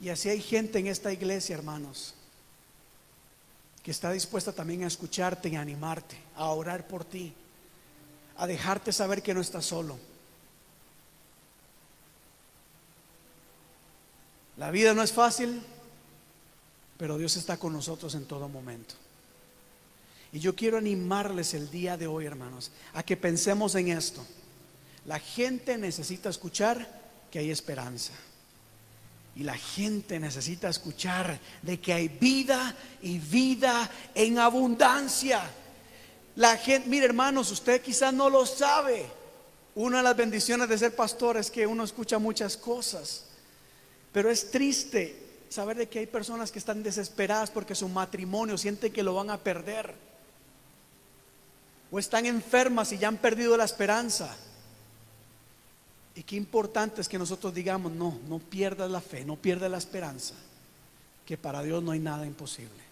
Y 0.00 0.10
así 0.10 0.28
hay 0.28 0.40
gente 0.40 0.78
en 0.78 0.86
esta 0.86 1.12
iglesia, 1.12 1.56
hermanos, 1.56 2.14
que 3.82 3.90
está 3.90 4.12
dispuesta 4.12 4.52
también 4.52 4.84
a 4.84 4.86
escucharte 4.86 5.48
y 5.48 5.56
a 5.56 5.60
animarte, 5.60 6.16
a 6.36 6.50
orar 6.50 6.86
por 6.86 7.04
ti, 7.04 7.32
a 8.36 8.46
dejarte 8.46 8.92
saber 8.92 9.22
que 9.22 9.34
no 9.34 9.40
estás 9.40 9.64
solo. 9.64 9.98
La 14.56 14.70
vida 14.70 14.94
no 14.94 15.02
es 15.02 15.12
fácil, 15.12 15.62
pero 16.96 17.16
Dios 17.16 17.36
está 17.36 17.56
con 17.56 17.72
nosotros 17.72 18.14
en 18.14 18.26
todo 18.26 18.48
momento. 18.48 18.94
Y 20.32 20.40
yo 20.40 20.54
quiero 20.54 20.76
animarles 20.76 21.54
el 21.54 21.70
día 21.70 21.96
de 21.96 22.06
hoy, 22.06 22.26
hermanos, 22.26 22.70
a 22.92 23.02
que 23.02 23.16
pensemos 23.16 23.74
en 23.76 23.88
esto. 23.88 24.24
La 25.06 25.18
gente 25.18 25.78
necesita 25.78 26.28
escuchar 26.28 26.86
que 27.30 27.38
hay 27.38 27.50
esperanza. 27.50 28.12
Y 29.38 29.44
la 29.44 29.56
gente 29.56 30.18
necesita 30.18 30.68
escuchar 30.68 31.38
de 31.62 31.78
que 31.78 31.92
hay 31.92 32.08
vida 32.08 32.74
y 33.00 33.20
vida 33.20 33.88
en 34.12 34.36
abundancia. 34.40 35.40
La 36.34 36.56
gente, 36.56 36.88
mire 36.88 37.06
hermanos, 37.06 37.52
usted 37.52 37.80
quizás 37.80 38.12
no 38.12 38.28
lo 38.28 38.44
sabe. 38.44 39.06
Una 39.76 39.98
de 39.98 40.02
las 40.02 40.16
bendiciones 40.16 40.68
de 40.68 40.76
ser 40.76 40.96
pastor 40.96 41.36
es 41.36 41.52
que 41.52 41.68
uno 41.68 41.84
escucha 41.84 42.18
muchas 42.18 42.56
cosas. 42.56 43.26
Pero 44.12 44.28
es 44.28 44.50
triste 44.50 45.16
saber 45.48 45.76
de 45.76 45.88
que 45.88 46.00
hay 46.00 46.06
personas 46.06 46.50
que 46.50 46.58
están 46.58 46.82
desesperadas 46.82 47.52
porque 47.52 47.76
su 47.76 47.88
matrimonio 47.88 48.58
sienten 48.58 48.92
que 48.92 49.04
lo 49.04 49.14
van 49.14 49.30
a 49.30 49.38
perder. 49.38 49.94
O 51.92 52.00
están 52.00 52.26
enfermas 52.26 52.90
y 52.90 52.98
ya 52.98 53.06
han 53.06 53.18
perdido 53.18 53.56
la 53.56 53.66
esperanza. 53.66 54.36
Y 56.18 56.24
qué 56.24 56.34
importante 56.34 57.00
es 57.00 57.08
que 57.08 57.16
nosotros 57.16 57.54
digamos, 57.54 57.92
no, 57.92 58.18
no 58.28 58.40
pierdas 58.40 58.90
la 58.90 59.00
fe, 59.00 59.24
no 59.24 59.36
pierdas 59.36 59.70
la 59.70 59.78
esperanza, 59.78 60.34
que 61.24 61.38
para 61.38 61.62
Dios 61.62 61.80
no 61.80 61.92
hay 61.92 62.00
nada 62.00 62.26
imposible. 62.26 62.87